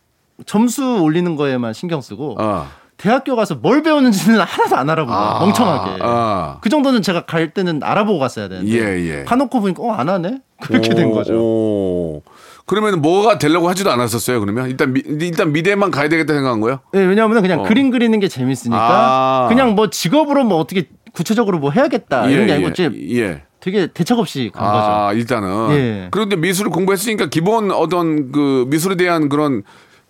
점수 0.45 0.99
올리는 1.01 1.35
거에만 1.35 1.73
신경 1.73 2.01
쓰고 2.01 2.37
어. 2.39 2.67
대학교 2.97 3.35
가서 3.35 3.55
뭘 3.55 3.83
배우는지는 3.83 4.39
하나도 4.39 4.75
안 4.75 4.89
알아보고 4.89 5.13
아. 5.13 5.39
멍청하게. 5.39 5.99
아. 6.01 6.57
그 6.61 6.69
정도는 6.69 7.01
제가 7.01 7.25
갈 7.25 7.53
때는 7.53 7.81
알아보고 7.83 8.19
갔어야 8.19 8.47
되는데 8.47 8.71
예, 8.71 9.19
예. 9.19 9.23
가놓고 9.25 9.59
보니까 9.61 9.83
어 9.83 9.91
안 9.95 10.09
하네 10.09 10.39
그렇게 10.61 10.93
된 10.95 11.07
오, 11.07 11.13
거죠. 11.13 11.33
오. 11.35 12.21
그러면 12.65 13.01
뭐가 13.01 13.37
되려고 13.37 13.69
하지도 13.69 13.91
않았었어요. 13.91 14.39
그러면 14.39 14.69
일단 14.69 14.93
미, 14.93 15.01
일단 15.05 15.51
미대만 15.51 15.91
가야 15.91 16.09
되겠다 16.09 16.33
생각한 16.33 16.61
거예요. 16.61 16.79
네, 16.93 17.03
왜냐하면 17.05 17.41
그냥 17.41 17.59
어. 17.61 17.63
그림 17.63 17.91
그리는 17.91 18.17
게 18.19 18.27
재밌으니까 18.27 18.77
아. 18.79 19.47
그냥 19.49 19.75
뭐 19.75 19.89
직업으로 19.89 20.43
뭐 20.45 20.57
어떻게 20.57 20.87
구체적으로 21.13 21.59
뭐 21.59 21.71
해야겠다 21.71 22.27
이런 22.27 22.47
게 22.47 22.53
아니고 22.53 22.69
이제 22.69 22.89
예. 23.11 23.43
되게 23.59 23.87
대책 23.87 24.19
없이 24.19 24.51
간 24.53 24.63
거죠. 24.63 24.87
아 24.91 25.13
일단은. 25.13 25.71
예. 25.71 26.07
그런데 26.11 26.35
미술을 26.35 26.71
공부했으니까 26.71 27.27
기본 27.27 27.71
어떤 27.71 28.31
그 28.31 28.65
미술에 28.69 28.95
대한 28.95 29.27
그런 29.29 29.63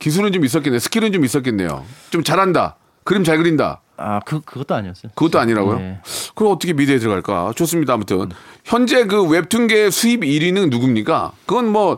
기술은 0.05 0.31
좀 0.33 0.45
있었겠네요. 0.45 0.77
스킬은 0.77 1.11
좀 1.13 1.25
있었겠네요. 1.25 1.83
좀 2.11 2.23
잘한다. 2.23 2.75
그림 3.03 3.23
잘 3.23 3.37
그린다. 3.39 3.81
아, 3.97 4.19
그 4.19 4.39
그것도 4.41 4.75
아니었어요. 4.75 5.11
그것도 5.15 5.39
아니라고요? 5.39 5.79
예. 5.79 5.99
그럼 6.35 6.51
어떻게 6.53 6.73
미대에 6.73 6.99
들어갈까? 6.99 7.53
좋습니다. 7.55 7.93
아무튼 7.95 8.29
현재 8.63 9.05
그 9.07 9.23
웹툰계 9.27 9.89
수입 9.89 10.19
1위는 10.21 10.69
누굽니까? 10.69 11.31
그건 11.47 11.69
뭐 11.71 11.97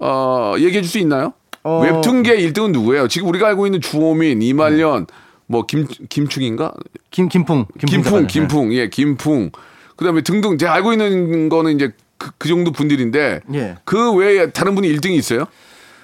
어, 0.00 0.54
얘기해 0.56 0.80
줄 0.80 0.90
수 0.90 0.98
있나요? 0.98 1.34
어. 1.62 1.80
웹툰계 1.82 2.38
1등은 2.38 2.70
누구예요? 2.70 3.06
지금 3.08 3.28
우리가 3.28 3.48
알고 3.48 3.66
있는 3.66 3.82
주호민, 3.82 4.40
이말년, 4.40 5.06
뭐김 5.46 5.88
김충인가? 6.08 6.72
김 7.10 7.28
김풍 7.28 7.66
김풍, 7.86 8.02
작가님. 8.02 8.26
김풍, 8.28 8.72
예, 8.72 8.88
김풍. 8.88 9.50
그다음에 9.96 10.22
등등 10.22 10.56
제가 10.56 10.72
알고 10.72 10.92
있는 10.92 11.50
거는 11.50 11.74
이제 11.74 11.92
그, 12.16 12.30
그 12.38 12.48
정도 12.48 12.72
분들인데 12.72 13.40
예. 13.52 13.76
그 13.84 14.14
외에 14.14 14.50
다른 14.52 14.74
분이 14.74 14.88
1등이 14.96 15.12
있어요? 15.18 15.44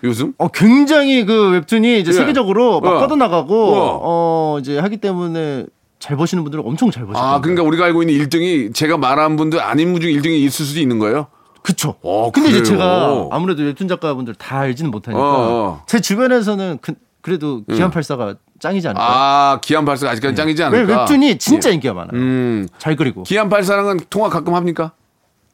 요즘? 0.05 0.35
어 0.39 0.49
굉장히 0.49 1.25
그 1.25 1.51
웹툰이 1.51 2.01
이제 2.01 2.11
예. 2.11 2.13
세계적으로 2.15 2.81
막 2.81 2.97
어. 2.97 2.99
뻗어나가고 3.01 3.75
어. 3.75 4.01
어 4.03 4.59
이제 4.61 4.79
하기 4.79 4.97
때문에 4.99 5.67
잘 5.99 6.17
버시는 6.17 6.43
분들은 6.43 6.65
엄청 6.67 6.91
잘 6.91 7.07
버시고. 7.07 7.19
아, 7.19 7.41
그러니까 7.41 7.63
우리가 7.63 7.85
알고 7.85 8.03
있는 8.03 8.15
1등이 8.27 8.75
제가 8.75 8.97
말한 8.97 9.37
분들 9.37 9.61
아닌 9.61 9.93
분 9.93 10.01
중에 10.01 10.13
1등이 10.13 10.39
있을 10.41 10.67
수도 10.67 10.81
있는 10.81 10.99
거예요? 10.99 11.29
그쵸. 11.63 11.95
어, 12.03 12.33
근데 12.33 12.49
이제 12.49 12.59
그래요? 12.59 12.73
제가 12.73 13.29
아무래도 13.31 13.63
웹툰 13.63 13.87
작가분들 13.87 14.35
다 14.35 14.59
알지는 14.59 14.91
못하니까 14.91 15.23
어, 15.23 15.49
어. 15.49 15.83
제 15.87 16.01
주변에서는 16.01 16.79
그, 16.83 16.95
그래도 17.21 17.63
기안84가 17.69 18.37
짱이지 18.59 18.89
않을까. 18.89 19.01
아, 19.05 19.61
기안 19.63 19.85
발사가 19.85 20.11
아직까지 20.13 20.35
짱이지 20.35 20.63
왜 20.63 20.67
않을까? 20.67 21.01
웹툰이 21.03 21.39
진짜 21.39 21.71
예. 21.71 21.75
인기가 21.75 21.95
많아요. 21.95 22.11
음. 22.15 22.69
잘 22.79 22.97
그리고 22.97 23.23
기안 23.23 23.49
발사랑은 23.49 24.01
통화 24.11 24.29
가끔 24.29 24.55
합니까? 24.55 24.93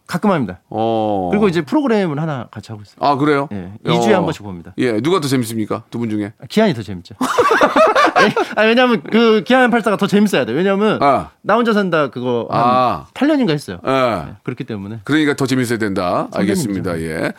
가끔 0.09 0.31
합니다. 0.33 0.59
어. 0.71 1.29
그리고 1.31 1.47
이제 1.49 1.61
프로그램을 1.61 2.21
하나 2.21 2.49
같이 2.51 2.73
하고 2.73 2.83
있어요. 2.83 2.97
아, 2.99 3.15
그래요? 3.17 3.49
예, 3.53 3.71
2주에 3.85 4.13
어. 4.13 4.17
한 4.17 4.23
번씩 4.25 4.43
봅니다. 4.43 4.73
예, 4.79 5.01
누가 5.01 5.21
더 5.21 5.29
재밌습니까? 5.29 5.85
두 5.91 5.99
분 5.99 6.09
중에? 6.11 6.33
아, 6.43 6.47
기한이 6.49 6.75
더 6.75 6.83
재밌죠. 6.83 7.15
아 8.57 8.63
왜냐면 8.63 9.03
그 9.13 9.45
기한 9.45 9.71
84가 9.71 9.97
더 9.99 10.07
재밌어야 10.09 10.45
돼. 10.45 10.53
왜냐면 10.53 10.99
아. 11.03 11.31
나 11.43 11.55
혼자 11.55 11.73
산다 11.73 12.09
그거 12.11 12.49
한 12.51 12.61
아. 12.65 13.07
8년인가 13.15 13.51
했어요. 13.51 13.79
예. 13.87 14.35
그렇기 14.43 14.65
때문에 14.65 15.01
그러니까 15.05 15.35
더 15.35 15.47
재밌어야 15.47 15.79
된다. 15.79 16.27
알겠습니다. 16.35 16.99
예. 17.01 17.33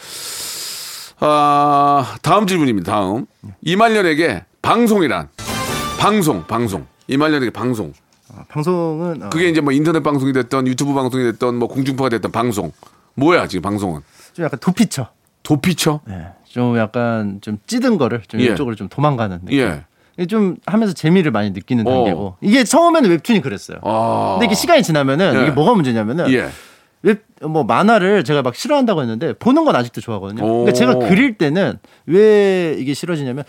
아, 1.20 2.16
다음 2.22 2.48
질문입니다. 2.48 2.92
다음. 2.94 3.26
이말년에게 3.62 4.46
방송이란 4.62 5.28
방송, 6.00 6.46
방송. 6.46 6.86
이말년에게 7.08 7.52
방송. 7.52 7.92
아, 8.36 8.44
방송은 8.48 9.24
어, 9.24 9.30
그게 9.30 9.50
이제 9.50 9.62
뭐 9.62 9.74
인터넷 9.74 10.02
방송이 10.04 10.34
됐던 10.34 10.68
유튜브 10.68 10.94
방송이 10.94 11.24
됐던 11.24 11.56
뭐 11.56 11.68
공중파가 11.68 12.10
됐던 12.10 12.32
방송. 12.32 12.72
뭐야, 13.16 13.48
지금 13.48 13.62
방송은? 13.64 14.02
좀 14.34 14.46
약간 14.46 14.60
도피처. 14.60 15.08
도피처? 15.44 16.02
예. 16.10 16.28
좀 16.46 16.78
약간 16.78 17.40
좀 17.42 17.58
찌든 17.68 17.98
거를 17.98 18.22
좀 18.28 18.42
예. 18.42 18.46
이쪽으로 18.46 18.76
좀 18.76 18.88
도망가는 18.90 19.40
느낌. 19.46 19.60
예. 19.60 20.26
좀 20.26 20.58
하면서 20.66 20.94
재미를 20.94 21.32
많이 21.32 21.52
느끼는 21.52 21.88
어. 21.88 21.92
단계고 21.92 22.36
이게 22.42 22.64
처음에는 22.64 23.10
웹툰이 23.10 23.42
그랬어요. 23.42 23.78
아. 23.84 24.34
근데 24.34 24.48
이게 24.48 24.56
시간이 24.56 24.84
지나면은 24.84 25.36
예. 25.36 25.42
이게 25.44 25.52
뭐가 25.52 25.74
문제냐면은 25.74 26.32
예. 26.34 26.50
웹뭐 27.02 27.64
만화를 27.64 28.26
제가 28.26 28.42
막 28.42 28.56
싫어한다고 28.56 29.02
했는데 29.02 29.34
보는 29.34 29.64
건 29.64 29.76
아직도 29.76 30.02
좋아하거든요. 30.02 30.44
오. 30.44 30.66
그러니까 30.66 30.74
제가 30.74 30.96
그릴 30.96 31.38
때는 31.38 31.80
왜 32.06 32.76
이게 32.78 32.94
싫어지냐면 32.94 33.46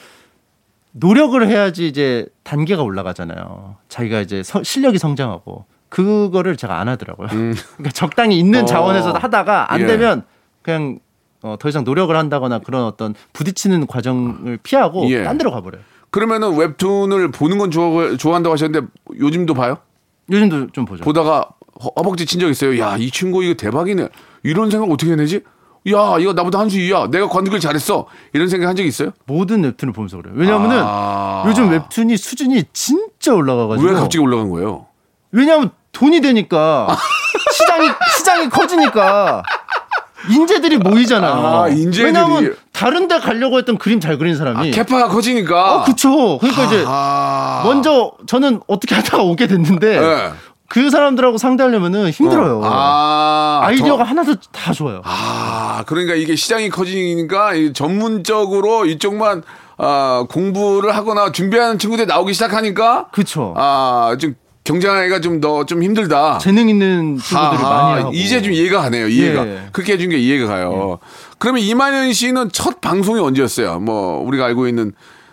노력을 0.92 1.46
해야지 1.46 1.86
이제 1.86 2.26
단계가 2.42 2.82
올라가잖아요. 2.82 3.76
자기가 3.88 4.20
이제 4.20 4.42
서- 4.42 4.62
실력이 4.62 4.98
성장하고 4.98 5.64
그거를 5.88 6.56
제가 6.56 6.78
안 6.80 6.88
하더라고요. 6.88 7.28
그러니까 7.76 7.90
적당히 7.94 8.38
있는 8.38 8.60
음. 8.60 8.64
어. 8.64 8.66
자원에서 8.66 9.12
하다가 9.12 9.72
안 9.72 9.80
예. 9.82 9.86
되면 9.86 10.22
그냥 10.62 10.98
어, 11.42 11.56
더 11.58 11.68
이상 11.68 11.84
노력을 11.84 12.14
한다거나 12.14 12.58
그런 12.58 12.84
어떤 12.84 13.14
부딪히는 13.32 13.86
과정을 13.86 14.58
피하고 14.62 15.08
예. 15.10 15.22
딴 15.24 15.38
데로 15.38 15.50
가버려요. 15.50 15.82
그러면은 16.10 16.56
웹툰을 16.56 17.30
보는 17.30 17.58
건 17.58 17.70
좋아, 17.70 18.16
좋아한다고 18.16 18.52
하셨는데 18.52 18.86
요즘도 19.18 19.54
봐요? 19.54 19.78
요즘도 20.30 20.70
좀 20.72 20.84
보죠. 20.84 21.02
보다가 21.04 21.48
허- 21.82 21.90
허벅지 21.96 22.26
친 22.26 22.40
적 22.40 22.48
있어요. 22.50 22.78
야, 22.80 22.96
이 22.98 23.10
친구 23.10 23.42
이거 23.44 23.54
대박이네. 23.54 24.08
이런 24.42 24.70
생각 24.70 24.90
어떻게 24.90 25.12
해내지? 25.12 25.42
야, 25.88 26.16
이거 26.20 26.32
나보다 26.34 26.58
한 26.58 26.68
수 26.68 26.76
위야. 26.78 27.06
내가 27.10 27.28
관두길 27.28 27.58
잘했어. 27.60 28.06
이런 28.32 28.48
생각 28.48 28.68
한 28.68 28.76
적 28.76 28.84
있어요? 28.84 29.12
모든 29.26 29.64
웹툰을 29.64 29.92
보면서 29.94 30.18
그래요. 30.18 30.34
왜냐하면은 30.36 30.82
아. 30.84 31.44
요즘 31.46 31.70
웹툰이 31.70 32.16
수준이 32.16 32.64
진짜 32.72 33.32
올라가가지고 33.34 33.88
왜 33.88 33.94
갑자기 33.94 34.18
올라간 34.18 34.50
거예요? 34.50 34.86
왜냐하면 35.32 35.70
돈이 35.92 36.20
되니까 36.20 36.96
시장이 37.52 37.88
시장이 38.16 38.48
커지니까 38.50 39.42
인재들이 40.30 40.76
모이잖아요. 40.78 41.32
아, 41.32 41.68
인재들이. 41.68 42.04
왜냐하면 42.04 42.54
다른 42.72 43.08
데 43.08 43.18
가려고 43.18 43.56
했던 43.58 43.78
그림 43.78 44.00
잘 44.00 44.18
그리는 44.18 44.36
사람이 44.36 44.70
캐파가 44.70 45.08
커지니까. 45.08 45.76
어 45.76 45.84
그쵸. 45.84 46.38
그러니까 46.38 46.64
이제 46.66 46.84
아. 46.86 47.62
먼저 47.64 48.12
저는 48.26 48.60
어떻게 48.66 48.94
하다가 48.94 49.22
오게 49.22 49.46
됐는데 49.46 49.98
네. 50.00 50.30
그 50.70 50.88
사람들하고 50.88 51.36
상대하려면은 51.36 52.10
힘들어요. 52.10 52.60
아. 52.64 53.58
아이디어가 53.64 54.04
더- 54.04 54.10
하나도 54.10 54.36
다 54.52 54.72
좋아요. 54.72 55.02
아, 55.04 55.82
그러니까 55.84 56.14
이게 56.14 56.36
시장이 56.36 56.70
커지니까 56.70 57.54
이 57.54 57.72
전문적으로 57.72 58.86
이쪽만 58.86 59.42
아, 59.78 60.24
공부를 60.30 60.94
하거나 60.94 61.32
준비하는 61.32 61.76
친구들이 61.80 62.06
나오기 62.06 62.32
시작하니까 62.34 63.06
그쵸. 63.10 63.52
아, 63.56 64.14
좀 64.20 64.36
경쟁하기가 64.62 65.20
좀 65.20 65.40
더 65.40 65.64
좀 65.64 65.82
힘들다. 65.82 66.38
재능 66.38 66.68
있는 66.68 67.16
친구들이 67.18 67.62
아하, 67.64 67.82
많이 67.88 68.00
하고 68.02 68.12
이제 68.14 68.40
좀 68.40 68.52
이해가 68.52 68.82
가네요. 68.82 69.08
이해가. 69.08 69.46
예. 69.48 69.62
그렇게 69.72 69.94
해준 69.94 70.10
게 70.10 70.18
이해가 70.18 70.46
가요. 70.46 71.00
그러면 71.38 71.62
이만현 71.62 72.12
씨는 72.12 72.50
첫 72.52 72.80
방송이 72.80 73.18
언제였어요? 73.18 73.80
뭐 73.80 74.22
우리가 74.24 74.44
알고 74.44 74.68
있는 74.68 74.92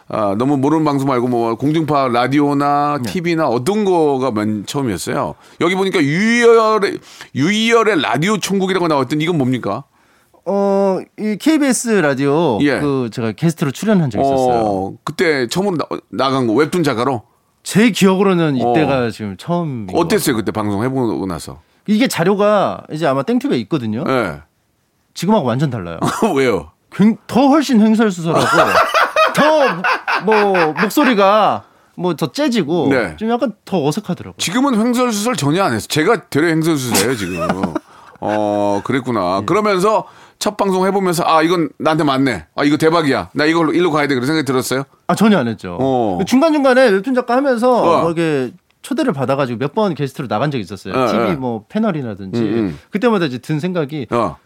아, 0.10 0.36
너무 0.38 0.58
모르는 0.58 0.86
방송 0.86 1.08
말고 1.10 1.28
뭐 1.28 1.56
공중파 1.56 2.08
라디오나 2.08 3.00
네. 3.04 3.12
TV나 3.12 3.48
어떤 3.48 3.84
거가 3.84 4.32
맨 4.32 4.66
처음이었어요? 4.66 5.36
여기 5.60 5.76
보니까 5.76 6.02
유이열의 6.02 7.00
유이열의 7.36 8.02
라디오 8.02 8.38
천국이라고 8.38 8.88
나왔던 8.88 9.20
이건 9.20 9.38
뭡니까? 9.38 9.84
어, 10.46 11.00
이 11.20 11.36
KBS 11.38 11.90
라디오 11.90 12.58
예. 12.62 12.80
그 12.80 13.10
제가 13.12 13.34
게스트로 13.34 13.72
출연한 13.72 14.10
적이 14.10 14.24
있었어요. 14.24 14.62
어, 14.64 14.94
그때 15.04 15.48
처음으로 15.48 15.76
나, 15.78 15.86
나간 16.10 16.48
거 16.48 16.54
웹툰 16.54 16.84
작가로 16.84 17.24
제 17.64 17.90
기억으로는 17.92 18.56
이때가 18.56 19.08
어. 19.08 19.10
지금 19.10 19.36
처음. 19.38 19.88
어땠어요 19.94 20.38
그때 20.38 20.54
방송 20.54 20.86
해보고 20.86 21.26
나서? 21.26 21.60
이게 21.86 22.08
자료가 22.08 22.84
이제 22.94 23.06
아마 23.06 23.24
땡튜브에 23.24 23.58
있거든요. 23.60 24.06
예. 24.08 24.40
지금하고 25.14 25.46
완전 25.46 25.70
달라요. 25.70 26.00
왜요? 26.38 26.72
굉- 26.94 27.18
더 27.28 27.48
훨씬 27.48 27.82
횡설수설하고 27.82 28.46
더 29.38 29.82
뭐 30.26 30.74
목소리가 30.82 31.64
뭐더 31.96 32.32
재지고 32.32 32.88
네. 32.90 33.16
좀 33.18 33.30
약간 33.30 33.54
더 33.66 33.86
어색하더라고요. 33.86 34.38
지금은 34.38 34.76
횡설수설 34.80 35.36
전혀 35.36 35.64
안 35.64 35.74
했어. 35.74 35.88
제가 35.88 36.30
되려 36.30 36.48
횡설수설해요 36.48 37.16
지금. 37.16 37.48
어 38.20 38.82
그랬구나. 38.84 39.42
그러면서 39.46 40.06
첫 40.40 40.58
방송 40.58 40.86
해보면서 40.86 41.24
아 41.26 41.42
이건 41.42 41.70
나한테 41.78 42.04
맞네. 42.04 42.46
아 42.56 42.64
이거 42.64 42.78
대박이야. 42.78 43.30
나 43.34 43.46
이걸로 43.46 43.74
일로 43.74 43.92
가야 43.92 44.08
돼. 44.08 44.16
그런 44.16 44.26
생각이 44.28 44.46
들었어요. 44.46 44.84
아 45.08 45.16
전혀 45.16 45.38
안 45.38 45.48
했죠. 45.48 45.78
어. 45.80 46.20
중간 46.26 46.54
중간에 46.54 46.90
웹툰 46.90 47.14
작가 47.14 47.36
하면서 47.36 47.72
어. 47.74 48.02
뭐 48.02 48.12
이렇게 48.12 48.52
초대를 48.82 49.14
받아가지고 49.14 49.60
몇 49.60 49.74
번 49.74 49.94
게스트로 49.96 50.28
나간 50.28 50.50
적이 50.52 50.62
있었어요. 50.64 50.94
어, 50.94 51.08
TV 51.08 51.32
어. 51.32 51.36
뭐 51.36 51.66
패널이라든지 51.70 52.40
음, 52.40 52.46
음. 52.46 52.80
그때마다 52.92 53.26
이제 53.26 53.38
든 53.40 53.60
생각이 53.60 54.08
어. 54.12 54.38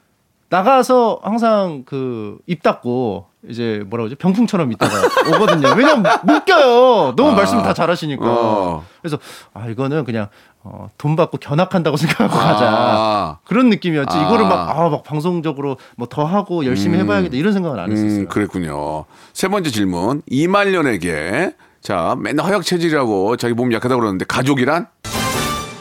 나가서 0.50 1.20
항상 1.24 1.84
그 1.86 2.38
입 2.48 2.64
닫고 2.64 3.28
이제 3.50 3.84
뭐라 3.88 4.04
그러지 4.04 4.16
병풍처럼 4.16 4.72
있다가 4.74 4.94
오거든요. 5.36 5.74
왜냐면 5.76 6.04
못 6.24 6.46
껴요. 6.46 7.14
너무 7.16 7.32
아. 7.32 7.36
말씀 7.36 7.62
다 7.64 7.74
잘하시니까. 7.74 8.24
어. 8.26 8.86
그래서 9.02 9.18
아 9.54 9.68
이거는 9.68 10.06
그냥 10.06 10.28
어, 10.64 10.90
돈 11.00 11.16
받고 11.16 11.38
견학한다고 11.38 11.98
생각하고 11.98 12.34
아. 12.40 12.44
가자. 12.54 13.40
그런 13.46 13.70
느낌이었지. 13.70 14.16
아. 14.16 14.26
이거를 14.28 14.46
막아막 14.46 15.04
방송적으로 15.04 15.78
뭐 15.98 16.08
더 16.08 16.24
하고 16.26 16.66
열심히 16.66 17.00
해봐야겠다 17.00 17.36
이런 17.36 17.54
생각은 17.54 17.80
안 17.80 17.92
했었어요. 17.92 18.20
음, 18.22 18.28
그랬군요. 18.28 19.06
세 19.34 19.48
번째 19.48 19.72
질문. 19.72 20.22
이말년에게 20.28 21.56
자, 21.82 22.16
맨날 22.20 22.46
허약 22.46 22.64
체질이라고 22.64 23.38
자기 23.38 23.56
몸이 23.56 23.74
약하다고 23.74 24.00
그러는데 24.02 24.26
가족이란? 24.26 24.86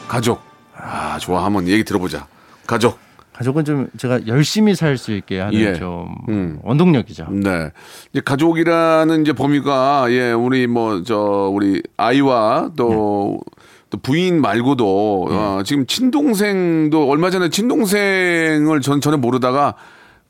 가족. 0.07 0.41
아, 0.75 1.17
좋아. 1.19 1.45
한번 1.45 1.67
얘기 1.67 1.83
들어보자. 1.83 2.25
가족. 2.65 2.97
가족은 3.41 3.65
좀 3.65 3.87
제가 3.97 4.27
열심히 4.27 4.75
살 4.75 4.97
수 4.97 5.11
있게 5.13 5.39
하는 5.39 5.59
예. 5.59 5.73
좀 5.73 6.13
음. 6.29 6.59
원동력이죠. 6.61 7.27
네. 7.31 7.71
이제 8.11 8.21
가족이라는 8.23 9.21
이제 9.21 9.33
범위가 9.33 10.05
예, 10.11 10.31
우리 10.31 10.67
뭐 10.67 11.01
저 11.03 11.49
우리 11.51 11.81
아이와 11.97 12.71
또또 12.75 13.97
부인 14.03 14.41
말고도 14.41 15.27
어, 15.31 15.61
지금 15.65 15.87
친동생도 15.87 17.09
얼마 17.09 17.29
전에 17.31 17.49
친동생을 17.49 18.81
전 18.81 19.01
전에 19.01 19.17
모르다가 19.17 19.73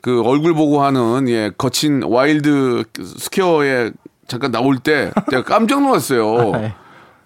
그 0.02 0.22
얼굴 0.24 0.54
보고 0.54 0.82
하는 0.82 1.28
예 1.28 1.52
거친 1.58 2.04
와일드 2.04 2.86
스퀘어에 3.18 3.92
잠깐 4.28 4.52
나올 4.52 4.78
때 4.78 5.12
제가 5.30 5.44
깜짝 5.44 5.82
놀랐어요. 5.82 6.52
네. 6.52 6.74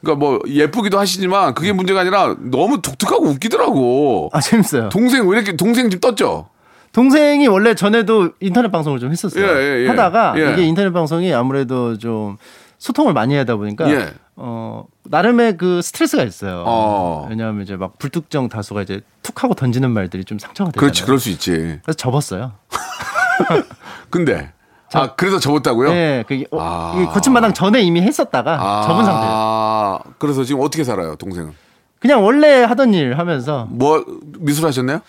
그러니까 0.05 0.15
뭐 0.15 0.39
예쁘기도 0.47 0.99
하시지만 0.99 1.55
그게 1.55 1.73
문제가 1.73 2.01
아니라 2.01 2.35
너무 2.39 2.81
독특하고 2.81 3.25
웃기더라고. 3.25 4.29
아 4.31 4.39
재밌어요. 4.39 4.89
동생 4.89 5.27
왜 5.27 5.37
이렇게 5.37 5.57
동생 5.57 5.89
지금 5.89 5.99
떴죠? 5.99 6.49
동생이 6.91 7.47
원래 7.47 7.73
전에도 7.73 8.29
인터넷 8.39 8.71
방송을 8.71 8.99
좀 8.99 9.11
했었어요. 9.11 9.43
예, 9.43 9.49
예, 9.49 9.83
예. 9.83 9.87
하다가 9.89 10.35
예. 10.37 10.53
이게 10.53 10.63
인터넷 10.63 10.93
방송이 10.93 11.33
아무래도 11.33 11.97
좀 11.97 12.37
소통을 12.77 13.13
많이 13.13 13.35
하다 13.35 13.57
보니까 13.57 13.89
예. 13.91 14.13
어 14.37 14.85
나름의 15.03 15.57
그 15.57 15.81
스트레스가 15.81 16.23
있어요. 16.23 16.63
어. 16.65 17.27
왜냐하면 17.29 17.63
이제 17.63 17.75
막 17.75 17.97
불특정 17.97 18.47
다수가 18.47 18.83
이제 18.83 19.01
툭 19.23 19.43
하고 19.43 19.55
던지는 19.55 19.91
말들이 19.91 20.23
좀 20.23 20.39
상처가 20.39 20.71
되잖아요. 20.71 20.79
그렇지, 20.79 21.03
그럴 21.03 21.19
수 21.19 21.29
있지. 21.29 21.51
그래서 21.83 21.97
접었어요. 21.97 22.53
근데 24.09 24.51
아 24.93 25.13
그래서 25.15 25.39
접었다고요? 25.39 25.89
네, 25.89 26.23
그게 26.27 26.45
어, 26.51 26.57
아. 26.59 26.93
이게 26.95 27.05
거친 27.07 27.33
마당 27.33 27.53
전에 27.53 27.81
이미 27.81 28.01
했었다가 28.01 28.53
아, 28.59 28.81
접은 28.83 29.03
상태예요. 29.03 29.33
아, 29.33 29.99
그래서 30.19 30.43
지금 30.43 30.61
어떻게 30.61 30.83
살아요, 30.83 31.15
동생은? 31.15 31.53
그냥 31.99 32.23
원래 32.23 32.63
하던 32.63 32.93
일 32.93 33.17
하면서 33.17 33.67
뭐 33.69 34.03
미술 34.39 34.65
하셨나요? 34.67 34.99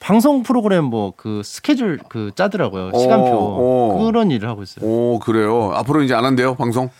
방송 0.00 0.42
프로그램 0.42 0.84
뭐 0.84 1.12
그 1.16 1.42
스케줄 1.44 1.98
그 2.08 2.30
짜더라고요 2.34 2.90
어, 2.92 2.98
시간표 2.98 3.26
어. 3.30 4.04
그런 4.04 4.30
일을 4.30 4.48
하고 4.48 4.62
있어요. 4.62 4.84
오 4.84 5.18
그래요. 5.20 5.72
앞으로 5.74 6.02
이제 6.02 6.12
안 6.14 6.24
한대요, 6.24 6.54
방송? 6.56 6.90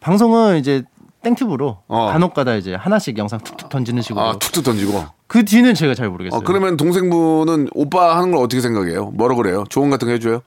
방송은 0.00 0.58
이제 0.58 0.84
땡튜브로 1.22 1.78
어. 1.88 2.06
간혹가다 2.12 2.56
이제 2.56 2.74
하나씩 2.74 3.16
영상 3.18 3.40
툭툭 3.40 3.68
던지는 3.68 4.02
식으로 4.02 4.22
아 4.24 4.32
툭툭 4.38 4.62
던지고. 4.64 5.04
그 5.26 5.44
뒤는 5.44 5.74
제가 5.74 5.94
잘 5.94 6.10
모르겠어요. 6.10 6.38
어, 6.38 6.42
그러면 6.44 6.76
동생분은 6.76 7.68
오빠 7.74 8.16
하는 8.16 8.30
걸 8.32 8.44
어떻게 8.44 8.60
생각해요? 8.60 9.06
뭐라 9.06 9.34
그래요? 9.36 9.64
조언 9.70 9.88
같은 9.90 10.06
거 10.06 10.12
해줘요? 10.12 10.42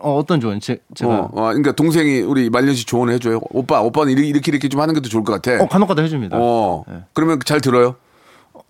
어, 0.00 0.16
어떤 0.18 0.40
조언 0.40 0.60
제, 0.60 0.78
제가 0.94 1.10
어, 1.12 1.30
어, 1.32 1.42
그러니까 1.48 1.72
동생이 1.72 2.20
우리 2.20 2.50
말년 2.50 2.74
씨 2.74 2.84
조언을 2.84 3.14
해줘요. 3.14 3.40
오빠, 3.50 3.80
오빠는 3.80 4.12
이렇게 4.12 4.28
이렇게, 4.28 4.50
이렇게 4.52 4.68
좀 4.68 4.80
하는 4.80 4.94
게더 4.94 5.08
좋을 5.08 5.24
것 5.24 5.32
같아. 5.40 5.62
어, 5.62 5.66
간혹가다 5.66 6.02
해줍니다. 6.02 6.36
어, 6.38 6.84
네. 6.88 6.94
그러면 7.14 7.40
잘 7.44 7.60
들어요? 7.60 7.96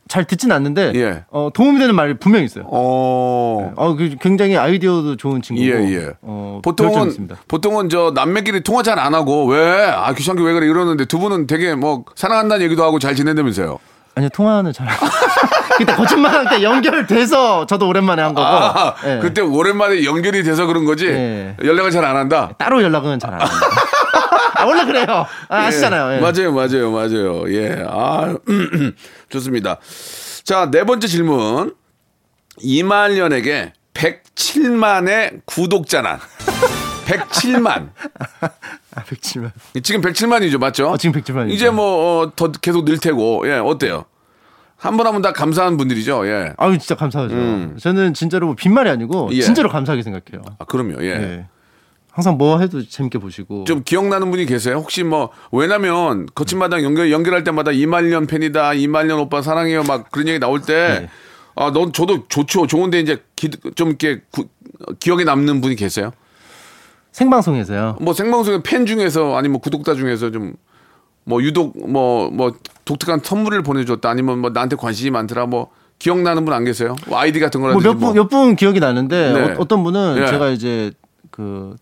잘 0.06 0.24
듣진 0.24 0.50
않는데 0.52 0.92
예. 0.94 1.24
어, 1.30 1.50
도움이 1.52 1.78
되는 1.78 1.94
말이 1.94 2.14
분명히 2.14 2.46
있어요. 2.46 2.64
어. 2.68 3.72
어, 3.76 3.94
그 3.94 4.16
굉장히 4.20 4.56
아이디어도 4.56 5.16
좋은 5.16 5.42
친구고. 5.42 5.66
예, 5.68 5.72
예. 5.92 6.12
어, 6.22 6.60
보통은. 6.64 7.28
보통은 7.46 7.88
저 7.90 8.12
남매끼리 8.14 8.62
통화 8.62 8.82
잘 8.82 8.98
안 8.98 9.14
하고 9.14 9.44
왜 9.46 9.60
아 9.60 10.14
귀찮게 10.14 10.42
왜 10.42 10.54
그래 10.54 10.66
이러는데 10.66 11.04
두 11.04 11.18
분은 11.18 11.46
되게 11.46 11.74
뭐 11.74 12.04
사랑한다는 12.14 12.64
얘기도 12.64 12.84
하고 12.84 12.98
잘 12.98 13.14
지낸다면서요. 13.14 13.78
아니요 14.14 14.28
통화는 14.32 14.72
잘. 14.72 14.86
그때 15.78 15.94
거짓말할 15.94 16.48
때 16.50 16.62
연결돼서 16.62 17.64
저도 17.66 17.88
오랜만에 17.88 18.20
한 18.22 18.34
거고. 18.34 18.46
아, 18.46 18.94
예. 19.06 19.18
그때 19.22 19.40
오랜만에 19.40 20.04
연결이 20.04 20.42
돼서 20.42 20.66
그런 20.66 20.84
거지 20.84 21.06
예. 21.06 21.56
연락을 21.64 21.90
잘 21.90 22.04
안 22.04 22.16
한다. 22.16 22.50
따로 22.58 22.82
연락은 22.82 23.18
잘안 23.18 23.40
합니다. 23.40 23.66
아, 24.54 24.64
원래 24.64 24.84
그래요. 24.84 25.26
아, 25.48 25.56
아시잖아요. 25.66 26.12
예. 26.12 26.16
예. 26.16 26.20
맞아요, 26.20 26.52
맞아요, 26.52 26.90
맞아요. 26.90 27.44
예, 27.54 27.84
아 27.88 28.34
좋습니다. 29.30 29.78
자, 30.44 30.68
네 30.70 30.84
번째 30.84 31.06
질문. 31.06 31.74
이말년에게 32.60 33.72
107만의 33.94 35.42
구독자란. 35.44 36.18
107만. 37.06 37.90
아, 38.94 39.02
107만. 39.04 39.50
지금 39.82 40.00
107만이죠, 40.00 40.58
맞죠? 40.58 40.90
어, 40.90 40.96
지금 40.96 41.20
107만 41.20 41.46
이죠. 41.46 41.54
이제 41.54 41.70
뭐, 41.70 42.22
어, 42.24 42.32
더 42.34 42.50
계속 42.50 42.84
늘 42.84 42.98
테고, 42.98 43.48
예, 43.48 43.54
어때요? 43.58 44.04
한번 44.78 45.06
하면 45.08 45.20
다 45.22 45.32
감사한 45.32 45.76
분들이죠, 45.76 46.26
예. 46.28 46.52
아유, 46.56 46.78
진짜 46.78 46.94
감사하죠. 46.94 47.34
음. 47.34 47.76
저는 47.80 48.14
진짜로 48.14 48.46
뭐 48.46 48.54
빈말이 48.54 48.88
아니고 48.88 49.30
예. 49.32 49.40
진짜로 49.42 49.68
감사하게 49.68 50.02
생각해요. 50.02 50.42
아, 50.58 50.64
그럼요, 50.64 51.02
예. 51.02 51.06
예. 51.08 51.46
항상 52.12 52.38
뭐 52.38 52.58
해도 52.60 52.82
재밌게 52.86 53.18
보시고. 53.18 53.64
좀 53.64 53.82
기억나는 53.84 54.30
분이 54.30 54.46
계세요? 54.46 54.76
혹시 54.76 55.02
뭐, 55.04 55.30
왜냐면, 55.52 56.26
거친 56.34 56.58
마당 56.58 56.82
연결, 56.82 57.10
연결할 57.12 57.44
때마다 57.44 57.70
이말년 57.72 58.26
팬이다, 58.26 58.74
이말년 58.74 59.18
오빠 59.20 59.42
사랑해요, 59.42 59.82
막 59.84 60.10
그런 60.10 60.26
얘기 60.28 60.38
나올 60.38 60.60
때, 60.62 61.00
네. 61.02 61.08
아, 61.54 61.72
넌 61.72 61.92
저도 61.92 62.26
좋죠. 62.28 62.66
좋은데 62.68 63.00
이제 63.00 63.22
기, 63.36 63.50
좀 63.74 63.88
이렇게 63.88 64.20
구- 64.30 64.46
기억에 65.00 65.24
남는 65.24 65.60
분이 65.60 65.74
계세요? 65.76 66.12
생방송에서요. 67.12 67.98
뭐 68.00 68.14
생방송의 68.14 68.62
팬 68.62 68.86
중에서 68.86 69.36
아니면 69.36 69.52
뭐 69.52 69.60
구독자 69.60 69.94
중에서 69.94 70.30
좀 70.30 70.54
뭐 71.24 71.42
유독 71.42 71.74
뭐 71.90 72.30
뭐 72.30 72.54
독특한 72.88 73.20
선물을 73.22 73.62
보내줬다 73.62 74.08
아니면 74.08 74.38
뭐 74.38 74.50
나한테 74.50 74.76
관심이 74.76 75.10
많더라 75.10 75.46
뭐 75.46 75.68
기억나는 75.98 76.44
분 76.44 76.54
안 76.54 76.64
계세요? 76.64 76.96
뭐 77.06 77.18
아이디 77.18 77.38
같은 77.40 77.60
거라든지 77.60 77.84
뭐몇분 77.86 78.14
몇 78.14 78.28
분 78.30 78.56
기억이 78.56 78.80
나는데 78.80 79.32
네. 79.32 79.40
어, 79.52 79.56
어떤 79.58 79.84
분은 79.84 80.16
예. 80.22 80.26
제가 80.26 80.48
이제 80.50 80.90
그 81.30 81.76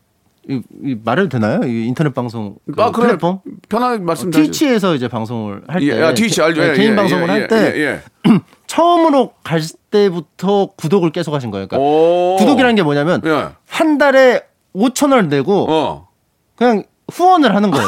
이, 0.49 0.61
이 0.83 0.97
말해도 1.05 1.29
되나요? 1.29 1.61
이 1.64 1.87
인터넷 1.87 2.12
방송 2.14 2.57
그 2.73 2.81
아, 2.83 2.90
그래. 2.90 3.07
플랫폼 3.09 3.40
편하게 3.69 3.99
말씀드리죠. 3.99 4.51
트위치에서 4.53 4.95
이제 4.95 5.07
방송을 5.09 5.62
할때 5.69 5.87
예, 5.87 6.03
아, 6.03 6.14
트위치 6.14 6.40
알죠? 6.42 6.61
네, 6.61 6.71
예, 6.71 6.75
개인 6.75 6.92
예, 6.92 6.97
방송을 6.97 7.29
예, 7.29 7.33
할때 7.33 7.57
예, 7.77 7.81
예. 7.81 8.03
처음으로 8.66 9.33
갈 9.45 9.61
때부터 9.90 10.71
구독을 10.77 11.11
계속 11.11 11.35
하신 11.35 11.51
거예요. 11.51 11.66
그러니까 11.69 11.88
오. 11.88 12.37
구독이라는 12.38 12.75
게 12.75 12.83
뭐냐면 12.83 13.21
예. 13.25 13.49
한 13.69 13.99
달에 13.99 14.40
5천 14.75 15.11
원을 15.12 15.29
내고 15.29 15.66
어. 15.71 16.09
그냥 16.57 16.83
후원을 17.12 17.55
하는 17.55 17.71
거예요. 17.71 17.87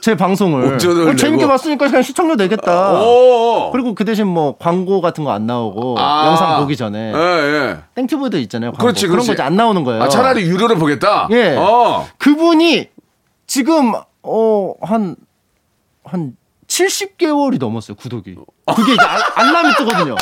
제 0.00 0.14
방송을 0.16 0.78
5천 0.78 0.88
원을 0.90 1.08
어, 1.12 1.16
재밌게? 1.16 1.46
봤으니까 1.46 1.86
그냥 1.86 2.02
시청료 2.02 2.34
내겠다. 2.36 2.92
오. 3.02 3.70
그리고 3.72 3.94
그 3.94 4.04
대신 4.04 4.26
뭐 4.26 4.56
광고 4.58 5.00
같은 5.00 5.24
거 5.24 5.30
안 5.32 5.46
나오고 5.46 5.96
아. 5.98 6.26
영상 6.28 6.60
보기 6.60 6.76
전에 6.76 7.12
예, 7.14 7.18
예. 7.18 7.76
땡튜브도 7.94 8.38
있잖아요. 8.38 8.70
광고. 8.72 8.82
그렇지, 8.84 9.06
그런 9.06 9.16
그렇지. 9.18 9.26
거 9.28 9.32
이제 9.34 9.42
안 9.42 9.56
나오는 9.56 9.82
거예요. 9.84 10.02
아, 10.02 10.08
차라리 10.08 10.42
유료로 10.42 10.76
보겠다. 10.76 11.28
예. 11.32 11.56
어. 11.58 12.06
그분이 12.18 12.88
지금 13.46 13.92
어한한 14.22 15.16
70개월이 16.66 17.58
넘었어요 17.58 17.96
구독이. 17.96 18.36
그게 18.76 18.92
이제 18.92 19.02
알- 19.02 19.22
알람이 19.46 19.74
뜨거든요. 19.76 20.16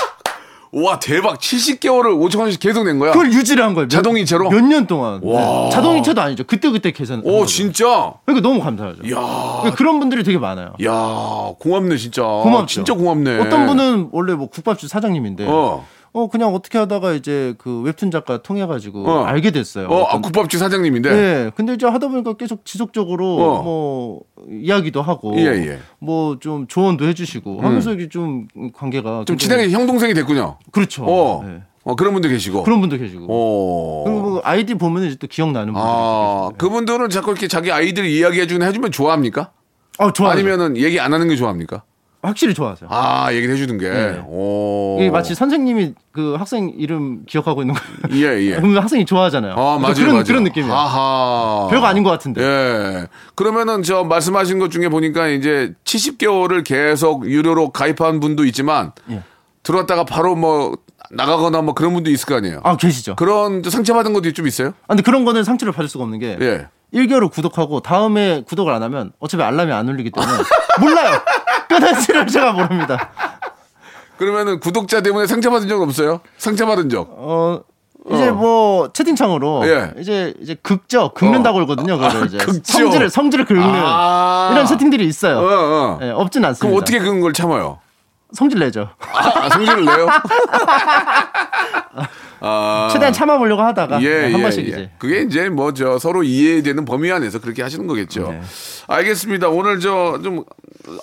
와, 0.78 0.98
대박. 0.98 1.38
70개월을 1.38 2.14
5천 2.28 2.38
원씩 2.40 2.60
계속 2.60 2.84
낸 2.84 2.98
거야. 2.98 3.12
그걸 3.12 3.32
유지를 3.32 3.64
한 3.64 3.72
거예요. 3.74 3.86
몇- 3.86 3.90
자동이체로? 3.90 4.50
몇 4.50 4.60
년 4.62 4.86
동안. 4.86 5.20
와. 5.22 5.40
네. 5.64 5.70
자동이체도 5.70 6.20
아니죠. 6.20 6.44
그때 6.44 6.70
그때 6.70 6.90
계산. 6.90 7.22
오, 7.24 7.46
진짜? 7.46 8.12
그러니까 8.26 8.46
너무 8.46 8.60
감사하죠. 8.62 8.98
야. 9.10 9.14
그러니까 9.60 9.74
그런 9.74 9.98
분들이 9.98 10.22
되게 10.22 10.36
많아요. 10.38 10.74
야, 10.84 11.52
고맙네, 11.58 11.96
진짜. 11.96 12.22
고맙죠. 12.22 12.66
진짜 12.66 12.92
고맙네. 12.94 13.38
어떤 13.38 13.66
분은 13.66 14.08
원래 14.12 14.34
뭐 14.34 14.48
국밥집 14.48 14.88
사장님인데 14.90 15.46
어. 15.48 15.86
어. 16.16 16.28
그냥 16.28 16.54
어떻게 16.54 16.78
하다가 16.78 17.12
이제 17.12 17.54
그 17.58 17.82
웹툰 17.82 18.10
작가 18.10 18.42
통해 18.42 18.64
가지고 18.66 19.06
어. 19.06 19.24
알게 19.24 19.50
됐어요. 19.50 19.86
어, 19.88 19.98
아, 20.04 20.08
어떤- 20.08 20.22
국밥집 20.22 20.58
사장님인데. 20.58 21.10
네. 21.10 21.50
근데 21.54 21.74
이제 21.74 21.86
하다 21.86 22.08
보니까 22.08 22.32
계속 22.34 22.64
지속적으로 22.64 23.36
어. 23.36 23.62
뭐 23.62 24.22
이야기도 24.50 25.02
하고 25.02 25.34
예, 25.38 25.44
예. 25.46 25.78
뭐좀 25.98 26.66
조언도 26.68 27.06
해 27.06 27.12
주시고 27.14 27.60
하면서 27.60 27.92
이게 27.92 28.08
좀 28.08 28.48
관계가 28.72 29.24
좀 29.26 29.36
친하게 29.36 29.70
형 29.70 29.86
동생이 29.86 30.14
됐군요. 30.14 30.56
그렇죠. 30.72 31.04
어. 31.04 31.44
네. 31.46 31.62
어, 31.84 31.94
그런 31.94 32.14
분도 32.14 32.28
계시고. 32.28 32.62
그런 32.64 32.80
분도 32.80 32.96
계시고 32.98 33.26
어. 33.28 34.04
그리고 34.04 34.20
뭐 34.22 34.40
아이디 34.42 34.74
보면 34.74 35.04
이제 35.04 35.16
또 35.20 35.26
기억나는 35.26 35.72
분들이 35.74 35.84
아, 35.86 36.48
계시고. 36.50 36.56
그분들은 36.58 37.10
자꾸 37.10 37.30
이렇게 37.30 37.46
자기 37.46 37.70
아이들 37.70 38.06
이야기해주는 38.06 38.66
해주면 38.66 38.90
좋아합니까? 38.90 39.50
아, 39.98 40.12
좋아요. 40.12 40.32
아니면은 40.32 40.76
얘기 40.76 40.98
안 40.98 41.12
하는 41.12 41.28
게 41.28 41.36
좋아합니까? 41.36 41.82
확실히 42.26 42.54
좋아하세요. 42.54 42.88
아, 42.92 43.32
얘기를 43.32 43.54
해주는 43.54 43.78
게. 43.78 43.88
네. 43.88 44.22
오. 44.26 44.96
이게 45.00 45.10
마치 45.10 45.34
선생님이 45.34 45.94
그 46.12 46.34
학생 46.34 46.72
이름 46.76 47.24
기억하고 47.26 47.62
있는 47.62 47.74
거. 47.74 47.80
예, 48.12 48.40
예. 48.42 48.56
그러면 48.56 48.82
학생이 48.82 49.04
좋아하잖아요. 49.04 49.52
아, 49.52 49.78
맞아요. 49.78 49.94
그런 49.94 50.12
맞아요. 50.12 50.24
그런 50.24 50.44
느낌이에요. 50.44 50.74
아하. 50.74 51.68
별거 51.70 51.86
아닌 51.86 52.02
것 52.02 52.10
같은데. 52.10 52.42
예. 52.42 53.06
그러면은 53.34 53.82
저 53.82 54.04
말씀하신 54.04 54.58
것 54.58 54.70
중에 54.70 54.88
보니까 54.88 55.28
이제 55.28 55.74
70개월을 55.84 56.64
계속 56.64 57.26
유료로 57.26 57.70
가입한 57.70 58.20
분도 58.20 58.44
있지만 58.44 58.92
예. 59.10 59.22
들어왔다가 59.62 60.04
바로 60.04 60.34
뭐 60.34 60.76
나가거나 61.10 61.62
뭐 61.62 61.74
그런 61.74 61.92
분도 61.92 62.10
있을 62.10 62.26
거 62.26 62.36
아니에요. 62.36 62.60
아 62.64 62.76
계시죠. 62.76 63.16
그런 63.16 63.62
상처받은 63.62 64.12
것도 64.12 64.32
좀 64.32 64.46
있어요? 64.46 64.68
아, 64.82 64.88
근데 64.88 65.02
그런 65.02 65.24
거는 65.24 65.44
상처를 65.44 65.72
받을 65.72 65.88
수가 65.88 66.04
없는 66.04 66.18
게 66.18 66.36
예. 66.40 66.66
1개월 66.94 67.30
구독하고 67.30 67.80
다음에 67.80 68.42
구독을 68.46 68.72
안 68.72 68.82
하면 68.82 69.12
어차피 69.18 69.42
알람이 69.42 69.72
안 69.72 69.88
울리기 69.88 70.10
때문에 70.10 70.32
몰라요. 70.80 71.20
끝난지를 71.80 72.26
제가 72.26 72.52
모릅니다. 72.52 73.10
그러면은 74.18 74.60
구독자 74.60 75.00
때문에 75.02 75.26
상처받은 75.26 75.68
적 75.68 75.80
없어요? 75.82 76.20
상처받은 76.38 76.88
적. 76.88 77.06
어 77.10 77.60
이제 78.10 78.28
어. 78.28 78.34
뭐 78.34 78.92
채팅창으로 78.92 79.66
예. 79.68 79.92
이제 79.98 80.32
이제 80.40 80.56
극저 80.62 81.08
긁는다고 81.14 81.54
그러거든요. 81.56 81.98
그걸 81.98 82.26
이제 82.26 82.38
극저. 82.38 82.72
성질을 82.78 83.10
성질을 83.10 83.44
긁는 83.44 83.62
아. 83.64 84.50
이런 84.52 84.64
채팅들이 84.66 85.04
있어요. 85.06 85.38
어, 85.38 85.42
어. 85.42 85.98
예, 86.02 86.10
없진 86.10 86.44
않습니다. 86.44 86.66
그럼 86.66 86.80
어떻게 86.80 86.98
그런 86.98 87.20
걸 87.20 87.32
참아요? 87.32 87.80
성질 88.32 88.58
내죠. 88.60 88.88
아, 89.12 89.48
성질을 89.50 89.84
내요? 89.84 90.08
아, 92.40 92.88
최대한 92.92 93.12
참아보려고 93.12 93.62
하다가 93.62 94.02
예, 94.02 94.08
네, 94.08 94.22
한 94.32 94.38
예, 94.38 94.42
번씩 94.42 94.64
예. 94.64 94.68
이제 94.68 94.90
그게 94.98 95.22
이제 95.22 95.48
뭐 95.48 95.72
저 95.72 95.98
서로 95.98 96.22
이해되는 96.22 96.84
범위 96.84 97.10
안에서 97.10 97.40
그렇게 97.40 97.62
하시는 97.62 97.86
거겠죠. 97.86 98.28
네. 98.30 98.40
알겠습니다. 98.88 99.48
오늘 99.48 99.80
저 99.80 100.18
좀 100.22 100.44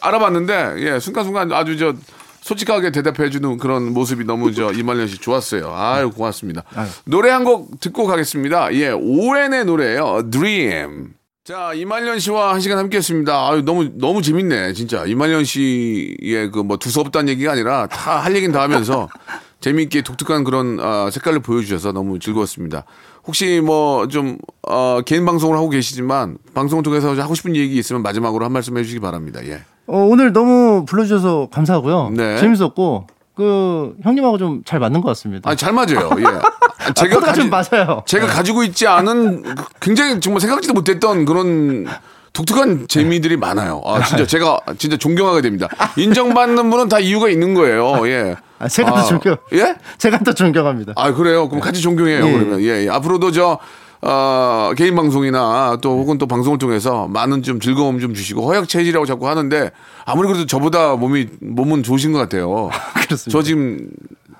알아봤는데 0.02 0.76
예, 0.78 1.00
순간순간 1.00 1.52
아주 1.52 1.78
저 1.78 1.94
솔직하게 2.42 2.92
대답해주는 2.92 3.58
그런 3.58 3.94
모습이 3.94 4.26
너무 4.26 4.54
저 4.54 4.72
이말년 4.74 5.08
씨 5.08 5.18
좋았어요. 5.18 5.74
아유 5.76 6.12
고맙습니다. 6.12 6.64
노래 7.06 7.30
한 7.30 7.44
곡 7.46 7.80
듣고 7.80 8.06
가겠습니다. 8.06 8.74
예, 8.74 8.90
오웬의 8.92 9.66
노래예요. 9.66 10.30
Dream. 10.30 11.14
자 11.46 11.74
이말년 11.74 12.20
씨와 12.20 12.54
한 12.54 12.60
시간 12.62 12.78
함께했습니다. 12.78 13.50
아유 13.50 13.62
너무 13.64 13.90
너무 13.98 14.22
재밌네 14.22 14.74
진짜 14.74 15.04
이말년 15.06 15.44
씨의 15.46 16.52
그 16.52 16.64
뭐 16.64 16.78
두서없다는 16.78 17.30
얘기가 17.30 17.52
아니라 17.54 17.88
다 17.88 18.20
할 18.22 18.36
얘기는 18.36 18.54
다 18.54 18.62
하면서 18.62 19.08
재미있게 19.60 20.02
독특한 20.02 20.44
그런 20.44 20.78
아, 20.82 21.10
색깔을 21.12 21.40
보여주셔서 21.42 21.94
너무 21.94 22.20
즐거웠습니다. 22.20 22.84
혹시 23.26 23.62
뭐좀 23.64 24.38
어, 24.68 25.00
개인 25.06 25.26
방송을 25.26 25.56
하고 25.56 25.70
계시지만 25.70 26.38
방송을 26.54 26.84
통해서 26.84 27.14
하고 27.14 27.36
싶은 27.36 27.56
얘기 27.56 27.78
있으면 27.78 28.04
마지막으로 28.04 28.44
한 28.44 28.52
말씀 28.52 28.78
해주시기 28.78 29.00
바랍니다. 29.00 29.40
예. 29.46 29.64
어, 29.88 29.98
오늘 30.10 30.32
너무 30.34 30.86
불러주셔서 30.86 31.50
감사하고요. 31.52 32.12
네. 32.16 32.38
재밌었고 32.38 33.08
그 33.36 33.96
형님하고 34.04 34.38
좀 34.38 34.62
잘 34.66 34.80
맞는 34.80 35.02
것 35.02 35.08
같습니다. 35.10 35.50
아, 35.50 35.56
잘 35.56 35.74
맞아요. 35.74 36.10
예. 36.20 36.24
아, 36.86 36.94
제가 36.94 37.16
코드가 37.16 37.34
좀 37.34 37.50
맞아요. 37.50 38.04
제가 38.06 38.28
가지고 38.28 38.64
있지 38.64 38.88
않은 38.88 39.44
그 39.44 39.56
굉장히 39.80 40.20
정말 40.20 40.42
생각지도 40.42 40.74
못했던 40.74 41.26
그런 41.26 41.86
독특한 42.34 42.88
재미들이 42.88 43.38
많아요. 43.38 43.82
아, 43.86 44.04
진짜 44.04 44.26
제가 44.26 44.60
진짜 44.78 44.98
존경하게 44.98 45.42
됩니다. 45.42 45.68
인정받는 45.98 46.70
분은 46.70 46.90
다 46.90 47.00
이유가 47.00 47.30
있는 47.30 47.54
거예요. 47.54 48.08
예. 48.08 48.36
아, 48.60 48.68
제가 48.68 48.92
더 48.92 49.04
존경. 49.04 49.38
예? 49.54 49.76
제가 49.98 50.20
더 50.20 50.34
존경합니다. 50.34 50.94
아, 50.96 51.14
그래요? 51.14 51.48
그럼 51.50 51.62
같이 51.62 51.82
존경해요. 51.82 52.26
예. 52.28 52.32
그러면. 52.32 52.62
예, 52.62 52.86
예. 52.86 52.90
앞으로도 52.90 53.32
저, 53.32 53.60
어, 54.06 54.72
개인 54.76 54.96
방송이나 54.96 55.78
또 55.82 55.98
혹은 55.98 56.18
또 56.18 56.28
방송을 56.28 56.58
통해서 56.58 57.08
많은 57.08 57.42
좀 57.42 57.60
즐거움 57.62 58.00
좀 58.00 58.14
주시고 58.14 58.46
허약 58.46 58.68
체질이라고 58.68 59.06
자꾸 59.06 59.30
하는데 59.30 59.72
아무리 60.06 60.28
그래도 60.28 60.46
저보다 60.46 60.96
몸이, 60.96 61.28
몸은 61.40 61.84
좋으신 61.84 62.12
것 62.12 62.20
같아요. 62.20 62.70
그렇습니다. 63.06 63.32
저 63.32 63.42
지금 63.42 63.90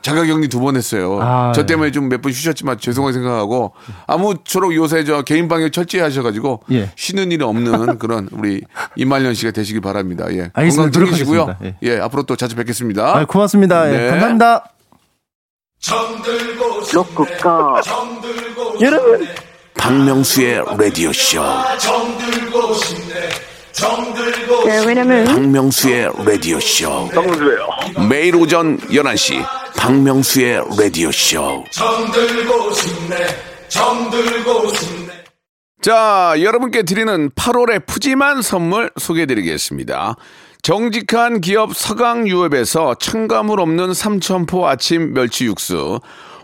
자가격리 0.02 0.50
두 0.50 0.60
번 0.60 0.76
했어요. 0.76 1.18
아, 1.22 1.54
저 1.56 1.62
예. 1.62 1.66
때문에 1.66 1.92
좀몇 1.92 2.22
번 2.22 2.34
쉬셨지만 2.34 2.78
죄송하게 2.78 3.14
생각하고 3.14 3.72
아무쪼록 4.06 4.76
요새 4.76 5.06
저 5.06 5.22
개인 5.22 5.48
방역 5.48 5.72
철저히 5.72 6.02
하셔가지고 6.02 6.64
예. 6.74 6.90
쉬는 6.98 7.32
일이 7.32 7.42
없는 7.46 8.00
그런 8.00 8.28
우리 8.34 8.62
이말년 8.98 9.34
씨가 9.34 9.52
되시길 9.52 9.80
바랍니다. 9.80 10.26
예. 10.32 10.50
알겠습니다. 10.54 10.92
건강 10.92 10.92
챙기시고요. 10.92 11.40
노력하겠습니다. 11.40 11.78
예. 11.84 12.00
앞으로 12.02 12.24
또 12.24 12.36
자주 12.36 12.58
뵙겠습니다. 12.58 13.18
아, 13.18 13.26
고맙습니다. 13.26 13.94
예, 13.94 13.98
네. 13.98 14.10
감사합니다. 14.10 14.66
로쿠가 16.94 17.82
여러분 18.82 19.26
박명수의 19.78 20.64
라디오 20.78 21.12
쇼. 21.12 21.42
네, 24.66 24.86
왜냐면 24.86 25.26
박명수의 25.26 26.10
라디오 26.26 26.60
쇼. 26.60 27.10
정수예요. 27.14 27.68
매일 28.10 28.36
오전 28.36 28.78
11시 28.80 29.44
박명수의 29.78 30.64
라디오 30.80 31.12
쇼. 31.12 31.64
자, 35.82 36.36
여러분께 36.40 36.84
드리는 36.84 37.30
8월의 37.32 37.86
푸짐한 37.86 38.42
선물 38.42 38.90
소개해 38.98 39.26
드리겠습니다. 39.26 40.16
정직한 40.62 41.42
기업 41.42 41.76
서강유업에서 41.76 42.96
첨가물 42.96 43.60
없는 43.60 43.94
삼천포 43.94 44.66
아침 44.66 45.14
멸치 45.14 45.44
육수, 45.46 46.00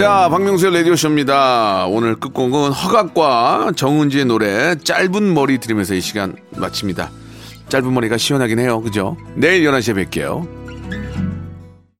자, 0.00 0.30
박명수의 0.30 0.72
라디오쇼입니다. 0.72 1.84
오늘 1.88 2.16
끝곡은 2.16 2.72
허각과 2.72 3.72
정은지의 3.76 4.24
노래 4.24 4.74
짧은 4.76 5.34
머리 5.34 5.58
들으면서 5.58 5.92
이 5.92 6.00
시간 6.00 6.36
마칩니다. 6.56 7.10
짧은 7.68 7.92
머리가 7.92 8.16
시원하긴 8.16 8.60
해요. 8.60 8.80
그죠? 8.80 9.18
내일 9.34 9.62
11시에 9.70 10.08
뵐게요. 10.08 10.59